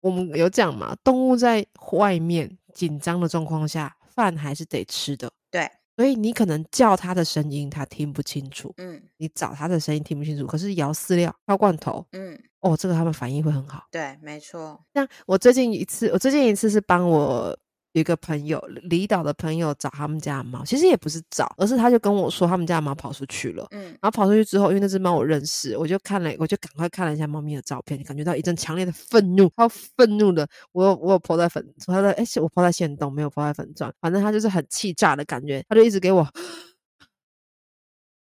[0.00, 9.02] 我们有讲嘛，动物在外面紧张的状况下，饭还是得吃的，对，所以你可能叫他的声音他听不清楚，嗯。
[9.16, 13.86] 你找他的声音听不清楚，可是摇饲料、摇罐头，嗯，哦，这个他们反应会很好。
[13.90, 17.56] 对，没错，像我最近一次，我最近一次是帮我
[17.92, 23.66] 有一个朋友，离岛的朋友找他们家的猫，其实也不是找，而是他就跟我说他们家的猫跑出去了。
[23.70, 30.48] 嗯然后跑出去之后，因为那只猫我认识，我就看了，我就赶快看了一下猫咪的照片，感觉到一阵强烈的愤怒，超愤怒的。
[30.72, 36.26] 我有我有抛在粉，他的哎，是我抛在线洞，没有抛在粉钻，反正他就是很气炸的感觉，他就一直给我，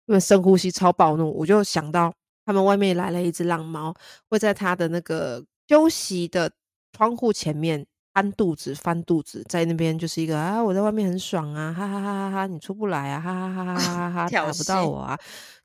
[0.05, 2.13] 因为深呼吸超暴怒，我就想到
[2.45, 3.93] 他们外面来了一只浪猫，
[4.29, 6.49] 会在他的那个休息的
[6.93, 7.85] 窗户前面
[8.19, 15.17] 翻肚子，翻肚子，在那边就是一个啊，我在外面很爽啊，哈哈哈哈哈，你出不来啊，哈哈哈哈哈哈，打不到我啊。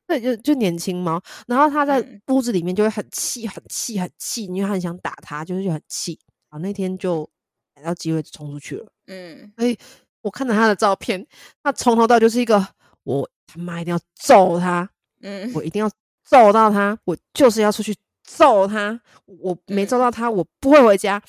[0.06, 6.16] 对，就就年轻猫，然后它在屋子里面就会很气、很气、很气，因为它很想打它，就是就很气。
[6.50, 7.28] 啊，那天就
[7.74, 8.86] 逮到机会就冲出去了。
[9.08, 9.76] 嗯所以
[10.22, 11.26] 我看到他的照片，
[11.60, 12.64] 他从头到就是一个
[13.02, 14.88] 我他妈一定要揍他，
[15.22, 15.90] 嗯我一定要
[16.22, 21.20] 揍到他，我就是要出去揍他，我没揍到他，我不会回家。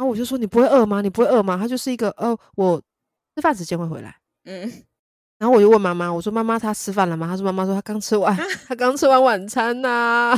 [0.00, 1.02] 然后我就说你不会饿吗？
[1.02, 1.58] 你不会饿吗？
[1.58, 2.80] 他就是一个哦，我
[3.34, 4.16] 吃饭时间会回来。
[4.44, 4.62] 嗯，
[5.38, 7.26] 然后我就问妈妈，我说妈妈他吃饭了吗？
[7.26, 8.34] 她说妈妈说他刚吃完，
[8.66, 10.34] 他刚吃完晚餐呐、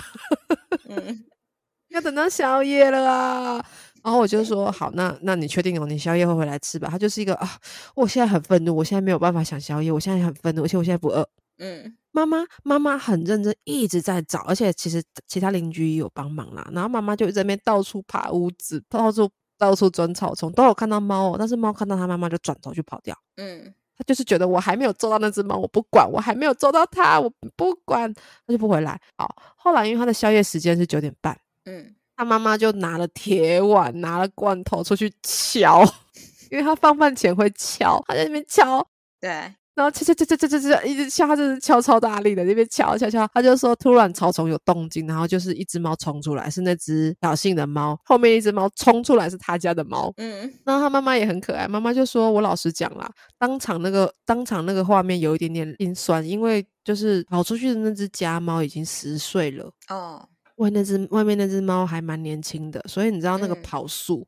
[0.89, 1.25] 嗯
[1.91, 3.65] 要等到宵夜了啊。
[4.03, 5.87] 然后我就说好，那那你确定哦？
[5.87, 6.89] 你宵夜会回来吃吧？
[6.91, 7.49] 他就是一个啊，
[7.95, 11.25] 我现在很愤怒，我现在没有办法想宵夜，我现在很愤怒，而且我现在不饿。
[11.59, 16.69] 嗯妈妈妈妈很认真，一直在找，而且其实其他邻居也有帮忙啦。
[16.73, 19.31] 然后妈妈就在那边到处爬屋子，到处
[19.63, 21.37] 到处钻草丛，都有看到猫哦。
[21.39, 23.17] 但是猫看到它妈妈就转头就跑掉。
[23.37, 28.13] 嗯它就是觉得我还没有揍到那只猫，我不管，我还没有揍到它，我不管，
[28.47, 28.99] 它就不回来。
[29.19, 35.85] 好，后来因为它的宵夜时间是九点半，嗯，它妈妈就拿了铁碗，拿了罐头出去敲，
[36.51, 38.85] 因为它放饭前会敲，它在那边敲，
[39.21, 50.53] 对，然后敲敲敲敲敲敲敲，一直敲，他就是敲超大力的，那边敲敲敲，他就说突然草丛有动静，然后就是一只猫冲出来，是那只挑衅的猫，后面一只猫冲出来是他家的猫，嗯。
[50.65, 63.63] 然后他妈妈也很可爱，妈妈就说：“我老实讲啦，当场那个当场那个画面有一点点心酸，因为就是跑出去的那只家猫已经十岁了，哦，外那只外面那只猫还蛮年轻的，所以你知道那个嗯。
[63.63, 64.27] 跑速，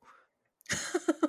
[1.20, 1.23] 那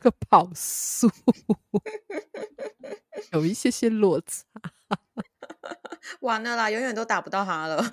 [0.00, 1.10] 个跑速
[3.32, 4.44] 有一些些落差。
[6.20, 7.84] 完了啦，永远都打不到他了。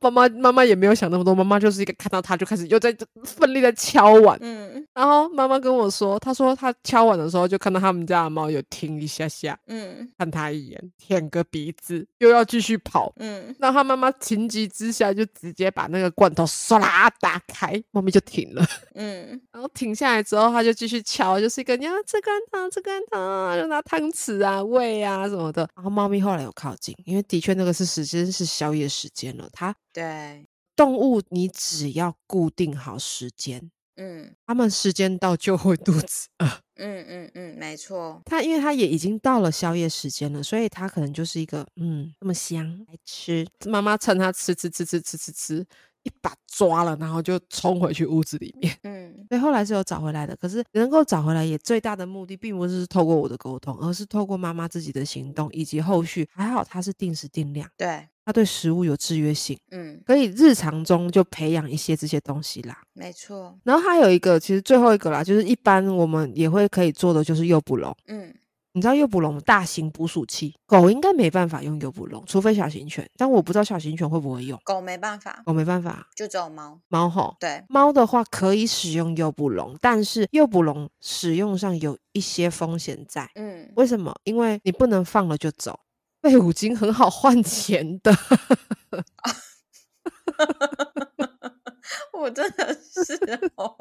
[0.00, 2.94] 妈妈妈妈也没有想那么多，妈妈就是一个看到他就开始又在
[3.24, 13.12] 奋力的敲碗，嗯然后妈妈跟我说，她说她敲碗的时候就看到他们家的猫有停一下下，嗯看他一眼，舔个鼻子，又要继续跑。
[13.16, 18.64] 嗯，然后他妈妈情急之下就直接把那个罐头唰啦打开，猫咪就停了。
[18.94, 25.68] 嗯 然后停下来之后，他就继续敲，就是一个你要吃干糖，吃干糖啊，就拿汤匙啊喂啊什么的。
[25.74, 29.48] 然后猫咪后来有靠近，因为的确那个是时间是宵夜时间了。
[29.52, 36.46] 它对，动物你只要固定好时间，嗯它们时间到就会肚子饿。
[36.74, 43.46] 嗯嗯嗯，没错，它因为它也已经到了宵夜时间了，所以它可能就是一个嗯那么香来吃。
[43.64, 45.66] 妈妈趁它吃吃吃吃吃吃吃，
[46.06, 48.72] 一把抓了，然后就冲回去屋子里面。
[48.84, 56.28] 嗯所以后来是有找回来的，可是能够找回来，也最大的目的并不是透过我的沟通，而是透过妈妈自己的行动以及后续。
[56.32, 62.80] 还好它是定时定量，对，它对食物有制约性，嗯，可以日常中就培养一些这些东西啦。
[62.92, 67.92] 没错，然后还有一个，其实最后一个啦，就是一般我们也会可以做的，就是诱捕笼。
[68.06, 68.32] 嗯
[68.76, 74.60] 你知道诱捕笼大型捕鼠器，狗应该没办法用诱捕笼，除非小型犬，但我不知道小型犬会不会用。
[74.64, 83.26] 狗没办法，狗没办法，就只有猫，猫吼，对，猫的话可以使用诱捕笼，但是诱捕笼使用上有一些风险在。
[83.36, 84.14] 嗯，为什么？
[84.24, 85.80] 因为你不能放了就走。
[86.20, 88.12] 废五金很好换钱的，
[92.12, 93.18] 我真的是
[93.56, 93.74] 哦，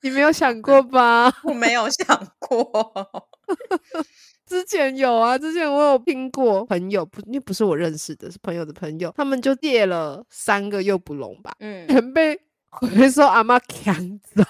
[0.00, 1.32] 你没有想过吧？
[1.44, 2.82] 我没有想过，
[4.46, 12.38] 之前有啊，之前我有听过朋友，不，因为不是我认识的，是朋友的朋友，他们就借了三个诱捕笼吧，嗯，全被
[12.70, 14.42] 回收阿妈 抢走。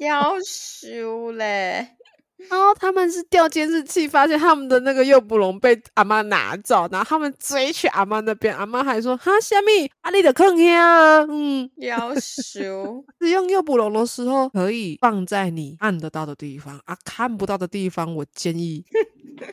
[0.00, 1.96] 要羞嘞，
[2.38, 18.84] 然后他们是调监视器，发现他们的那个诱捕笼被阿妈拿走，然后他们追去阿妈那边，阿妈还说：“哈，虾米，阿丽的坑呀，嗯，要求，使用诱捕笼的时候可以放在你看得到的地方啊，看不到的地方，我建议，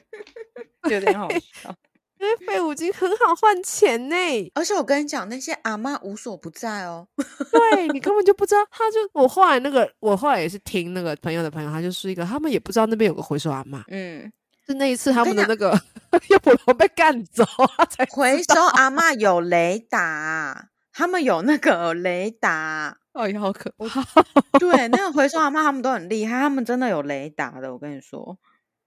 [0.92, 1.76] 有点好笑。
[2.24, 4.16] 因为废五金很好换钱呢。
[4.56, 7.08] 而且我跟你讲，那些阿嬷无所不在哦。
[7.52, 14.32] 对你根本就不知道，他就我后来那个，我后来也是听那个朋友的朋友，他就是一个，他们也不知道那边有个回收阿妈，嗯，
[14.66, 15.78] 是那一次他们的那个
[16.30, 17.44] 诱捕笼被干走，
[17.78, 22.98] 他才回收阿嬷有雷达，他们有那个雷达。
[23.14, 24.04] 哎呀，好可怕！
[24.58, 27.72] 对，那个回收阿嬷他们都很厉害，他们真的有雷达的。
[27.72, 28.38] 我跟你说，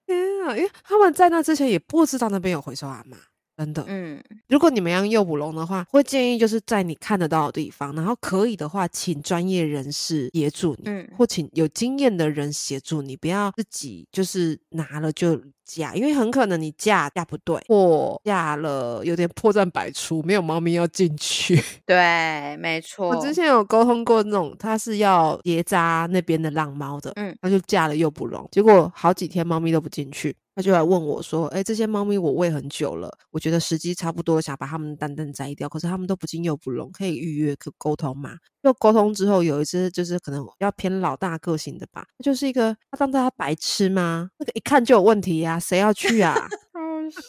[0.06, 3.16] 天啊，因为他们在那之前也不知道那边有回收阿妈，
[3.56, 3.84] 真的。
[3.88, 21.60] 嗯如果你们要用诱捕龙的话，会建议就是在你看得到的地方，然后可以的话，请专业人士协助你，嗯或请有经验的人协助你，不要自己就是拿了就架，因为很可能你嫁嫁不对，或嫁了有点破绽百出，没有猫咪要进去。
[21.84, 23.08] 对，没错。
[23.08, 38.36] 我之前有沟通过那种，他是要结扎那边的浪猫的，嗯他就嫁了诱捕笼，结果好几天猫咪都不进去，他就来问我说：“哎，这些猫咪我喂很久了，我觉得时机差不多，想把它们的蛋蛋摘掉，可是它们都不进诱捕笼，可以预约可沟通吗？”
[38.66, 44.28] 就沟通之后，有一只就是可能要偏老大个性的吧，就是一个他当大家白痴吗？
[44.38, 46.34] 那个一看就有问题呀、谁要去啊？
[46.74, 46.80] 好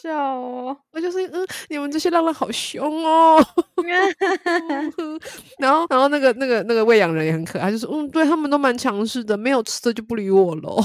[0.02, 0.76] 笑哦。
[0.90, 3.38] 我就是嗯，你们这些浪浪好凶哦。
[5.58, 10.82] 然后，然后那个那个那个喂养人也很可爱，就是嗯，对他们都蛮强势的，没有吃的就不理我喽。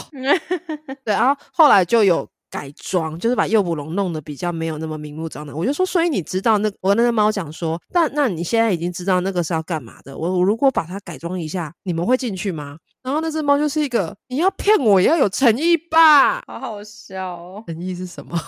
[1.03, 5.55] 对，然后后来就有改装，就是把诱捕笼弄得比较没有那么明目张胆。
[5.55, 10.15] 我就说，所以你知道那我跟那个猫讲说，但那你现在已经知道那个是要干嘛的。
[10.15, 12.77] 我我如果把它改装一下，你们会进去吗？
[13.01, 16.43] 然后那只猫就是一个，你要骗我也要有诚意吧？
[16.45, 17.63] 好好笑哦。
[17.65, 18.39] 诚意是什么？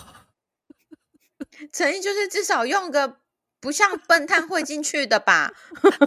[1.73, 3.17] 诚意就是至少用个
[3.59, 5.51] 不像笨蛋会进去的吧？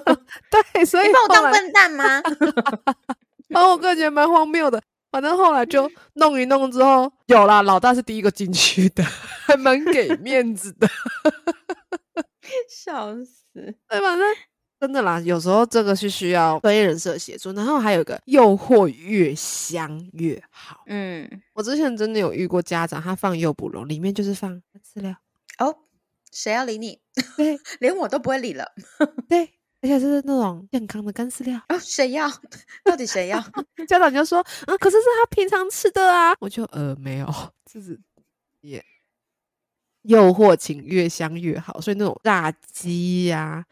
[0.72, 2.22] 对，所以你把我当笨蛋吗？
[3.48, 4.80] 然后我个人觉得蛮荒谬的。
[5.10, 10.88] 反正后来就弄一弄之后，有啦，老大是第一个进去的，还蛮给面子的。
[12.68, 13.52] 笑死！
[13.88, 14.26] 对，反正
[14.80, 17.52] 真的啦，有时候这个是需要专业人士的协助。
[17.52, 20.82] 然后还有一个，诱惑越香越好。
[20.86, 25.14] 嗯，我之前真的有遇过家长，他放诱捕笼，里面就是放饲料，
[25.58, 25.76] 哦，
[26.32, 27.00] 谁要理你？
[27.36, 28.72] 对 连我都不会理了。
[29.28, 31.60] 对，而且是那种健康的干饲料。
[31.68, 32.28] 啊，谁要？
[32.84, 33.40] 到底谁要？
[33.86, 36.34] 家长就说，啊，可是是他平常吃的啊。
[36.40, 37.26] 我就呃没有，
[37.64, 37.98] 就是
[38.60, 38.84] 也
[40.02, 41.80] 诱惑，请越香越好。
[41.80, 43.64] 所以那种炸鸡呀、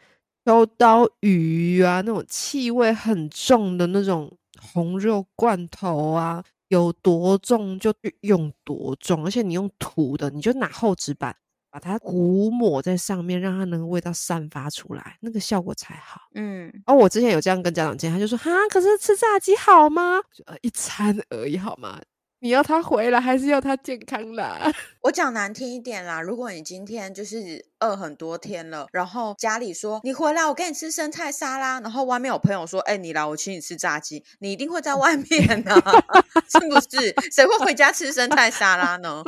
[0.45, 4.31] 秋刀鱼啊，那种气味很重的那种
[4.61, 11.35] 红肉罐头啊，有多重就用多重，而且你用涂的，你就拿厚纸板。
[11.79, 16.21] 把它涂抹在上面，让它那个味道散发出来，那个效果才好。
[16.33, 20.19] 嗯，哦、我之前有这样跟家长讲，他就说哈，可是吃炸鸡好吗？
[20.45, 21.99] 呃一餐而已好吗？
[22.39, 24.71] 你要他回来还是要他健康啦？
[25.01, 35.75] 我讲难听一点啦，如果你今天就是饿很多天了，然后家里说你回来我给你吃生菜沙拉，然后外面有朋友说，哎、你来我请你吃炸鸡，你一定会在外面呢、
[36.47, 37.15] 是不是？
[37.31, 39.23] 谁会回家吃生菜沙拉呢？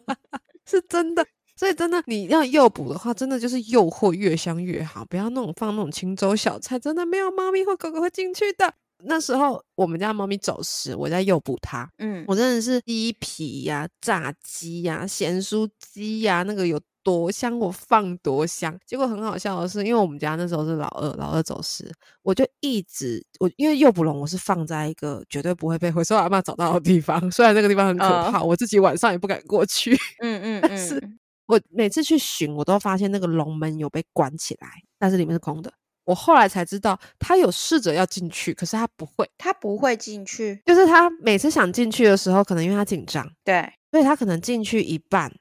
[0.68, 1.26] 是真的。
[1.62, 8.74] 所以真的，你要诱捕的话，真的就是诱惑越香越好，不要那种放那种清粥小菜，真的没有猫咪或狗狗会进去的。
[9.04, 18.76] 那时候我们家猫咪走失，我在诱捕它，嗯我真的是鸡皮呀、炸鸡呀、咸酥鸡呀，那个有多香，我放多香。
[18.84, 21.88] 结果很好笑的是，因为我们家那时候是老二，老二走失，
[22.24, 29.96] 我就一直我因为诱捕笼我是放在一个绝对不会被回收阿妈找到的地方， 虽然那个地方很可嗯怕，我自己晚上也不敢过去。
[30.22, 35.72] 嗯嗯但是嗯，我每次去寻，我都发现那个笼门有被关起来，但是里面是空的。
[36.04, 39.28] 我后来才知道，他有试着要进去，可是他不会。
[39.38, 45.32] 他不会进去，就是他每次想进去的时候，可能因为他紧张，对，所以他可能进去一半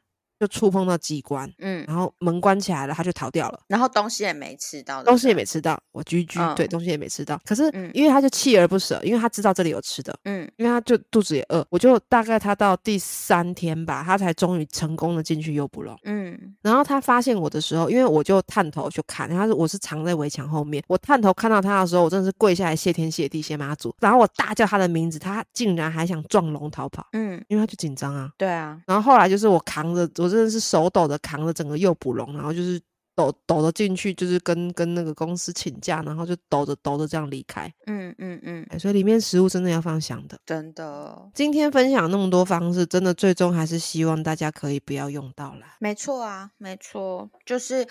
[0.42, 3.60] 就触碰到机关，嗯，然后门关起来了，他就逃掉了。
[3.68, 7.40] 然后东西也没吃到，东西也没，吃到，我居居、对，嗯东西也没吃到。
[7.46, 15.96] 可是嗯因为他就锲而不舍，因为他知道这里有吃的，嗯因为他就肚子也饿，我就大概他到第三天吧，他才终于成功的进去诱捕笼。
[16.06, 28.32] 嗯然后他发现我的时候，因为我就探头去看，他是我是藏在围墙后面，我探头看到他的时候，我真的是跪下来谢天谢地谢妈祖，然后我大叫他的名字，他竟然还想撞笼逃跑，嗯，因为他就紧张啊。
[28.38, 32.82] 对啊，然后后来就是我扛着，我真的是手抖的扛着整个诱捕笼，然后就是
[33.14, 37.72] 抖抖着进去，就是跟跟那个公司请假，然后就抖着抖着这样离开。
[37.86, 40.40] 嗯嗯嗯，哎所以里面食物真的要放香的。
[40.46, 45.76] 真的，今天分享那么多方式，真的最终还是希望大家可以不要用到啦。
[45.80, 47.86] 没错啊，没错，就是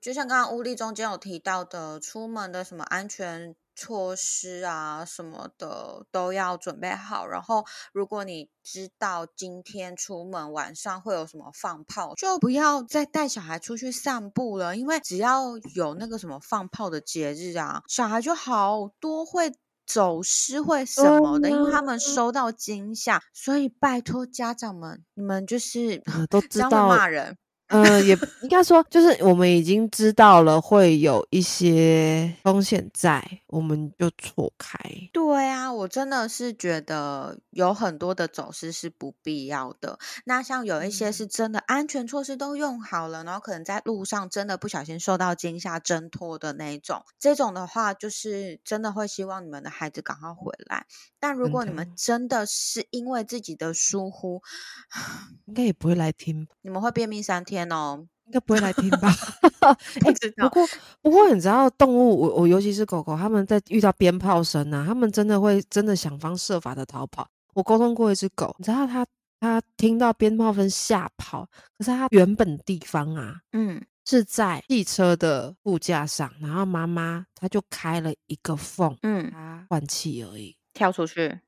[0.00, 7.26] 就像刚刚乌力中间有提到的，出门的什么安全措施啊什么的都要准备好。
[7.26, 19.52] 然后，如果你知道今天出门晚上会有什么放炮，就不要再带小孩出去散步了，因为只要有那个什么放炮的节日啊，小孩就好多会。
[19.86, 27.36] 走失会什么的，因为他们收到惊吓，所以拜托家长们，你们就是呃，都 知道骂人，
[27.68, 33.22] 呃，也应该说，就是我们已经知道了会有一些风险在，
[33.54, 34.76] 我们就错开。
[35.12, 39.96] 对啊，我真的是觉得有很多的走失是不必要的。
[40.24, 50.86] 那像有一些嗯是真的安全措施都用好了，然后可能在路上真的不小心受到惊吓挣脱的那一种，这种的话就是真的会希望你们的孩子赶快回来。
[51.20, 54.42] 但如果你们真的是因为自己的疏忽，
[55.46, 58.08] 应该也不会来听，你们会便秘三天哦。
[58.26, 59.10] 应该不会来听吧？
[60.00, 60.66] 不知道，不过，
[61.02, 67.28] 不过你知道，动物，我我尤其是狗狗，它们在遇到鞭炮声啊，它们真的会真的想方设法的逃跑。
[67.54, 69.06] 我沟通过一只狗，你知道它
[69.40, 71.48] 它听到鞭炮声吓跑，
[71.78, 81.40] 可是它原本地方啊嗯是在汽车的副驾上，然后妈妈它就开了一个缝，嗯，它换气而已，跳出去，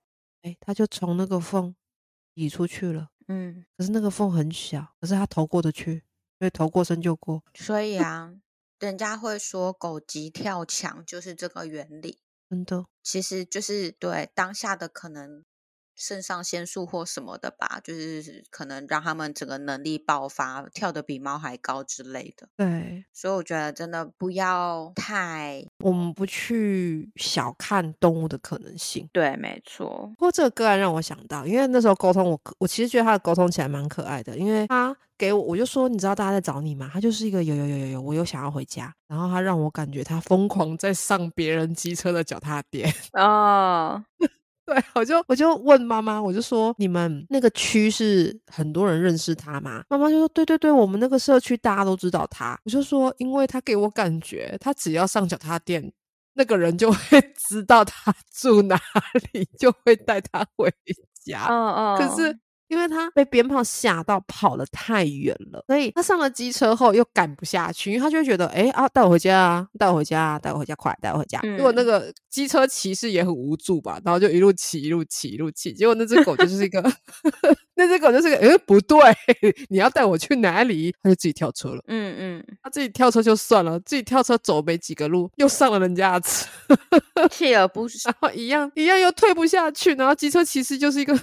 [0.43, 1.75] 哎，它就从那个缝
[2.35, 3.09] 挤出去了。
[3.29, 6.03] 嗯，可是那个缝很小，可是它头过得去，
[6.39, 8.35] 所以头过身就过，所以啊，
[8.79, 12.19] 人家会说狗急跳墙，就是这个原理。
[12.49, 12.85] 真的。
[13.03, 15.45] 其实就是对当下的可能
[15.97, 22.49] 肾上腺素或什么的吧，就是可能让他们整个能力爆发，跳得比猫还高之类的。
[22.57, 29.09] 对，所以我觉得真的不要太我们不去小看动物的可能性。
[29.13, 36.91] 对，没错，不过这个个案让我想到，因为那时候沟通我，我其实觉得他的沟通起来蛮可爱的，因为他给我，我就说，你知道大家在找你吗？
[36.93, 42.93] 他就是一个有有有有有，我有想要回家，然后他让我感觉他疯狂在上别人机车的脚踏垫。
[43.15, 44.05] 哦，
[44.67, 49.85] 对，我就我就问妈妈，我就说你们那个区是很多人认识他吗？
[49.89, 52.59] 妈妈就说对对对，我们那个社区大家都知道他。
[52.65, 55.93] 我就说，因为他给我感觉，他只要上脚踏垫，
[56.35, 56.99] 那个人就会
[57.49, 58.77] 知道他住哪
[59.33, 60.69] 里，就会带他回
[61.25, 61.47] 家。
[61.49, 62.37] 嗯嗯，可是
[62.69, 71.41] 因为他被鞭炮吓到跑了太远了，所以他上了机车后又赶不下去，因为他就会觉得，哎啊，带我回家啊，带我回家啊，带我回家，快带我回家。
[71.41, 75.73] 结果那嗯个机车骑士也很无助吧，然后就一路骑，一路骑，一路骑。
[75.73, 76.83] 结果那只狗就是一个
[77.77, 78.99] 那只狗就是个，呃，不对，
[79.69, 80.95] 你要带我去哪里？
[81.03, 81.83] 它就自己跳车了。
[81.87, 86.49] 嗯嗯，他自己跳车就算了，自己跳车走没几个路，又上了人家的车，
[87.29, 88.09] 锲而不舍。
[88.09, 91.15] 然后一样一样又退不下去，然后机车骑士就是一个，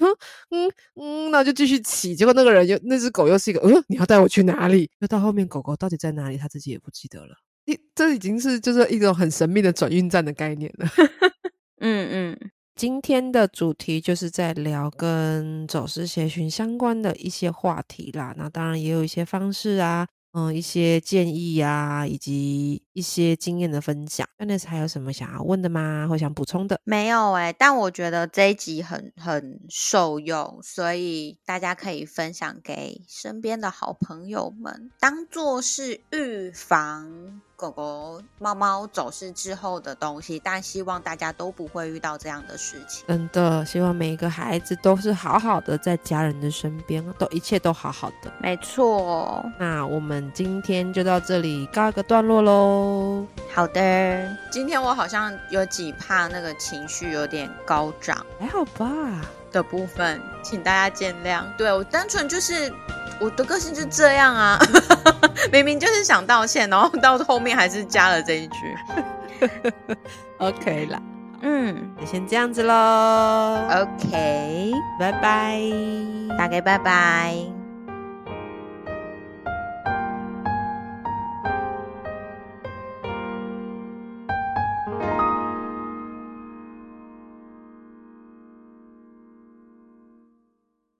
[0.52, 2.16] 嗯嗯，那就继续骑。
[2.16, 4.90] 结果那个人又那只狗又是一个，嗯，你要带我去哪里？
[5.00, 7.36] 又到后面狗狗到底在哪里，他自己也不记得了。
[7.66, 10.88] 你这已经是就是一种很神秘的转运站的概念了。
[11.80, 12.38] 嗯 嗯，
[12.76, 18.34] 今天的主题就是在聊跟走失协寻相关的一些话题啦。
[18.36, 24.28] 那当然也有一些方式啊，嗯，一些建议啊，以及一些经验的分享。
[24.38, 26.08] n e s 还有什么想要问的吗？
[26.10, 26.80] 或想补充的？
[26.84, 40.40] 没有哎、但我觉得这一集很很受用，所以大家可以分享给身边的好朋友们，当做是预防狗狗、猫猫走失之后的东西。
[40.44, 43.06] 但希望大家都不会遇到这样的事情。
[43.08, 48.32] 真的，希望每一个孩子都是好好的在家人的身边，都一切都好好的。
[48.40, 52.42] 没错，那我们今天就到这里告一个段落
[52.84, 53.26] 喽。
[53.54, 54.38] 好的。
[54.52, 58.26] 今天我好像有几怕那个情绪有点高涨。
[58.40, 58.88] 还好吧？
[59.52, 61.44] 的部分，请大家见谅。
[61.58, 62.74] 对我单纯就是
[63.20, 64.60] 我的个性就这样啊，
[65.54, 68.58] 明明就是想道歉，然后到后面还是加了这一句。
[70.40, 71.00] OK 啦，
[71.42, 73.60] 嗯那先这样子喽。
[73.70, 75.62] ，OK，拜拜。
[76.38, 77.63] 大概拜拜。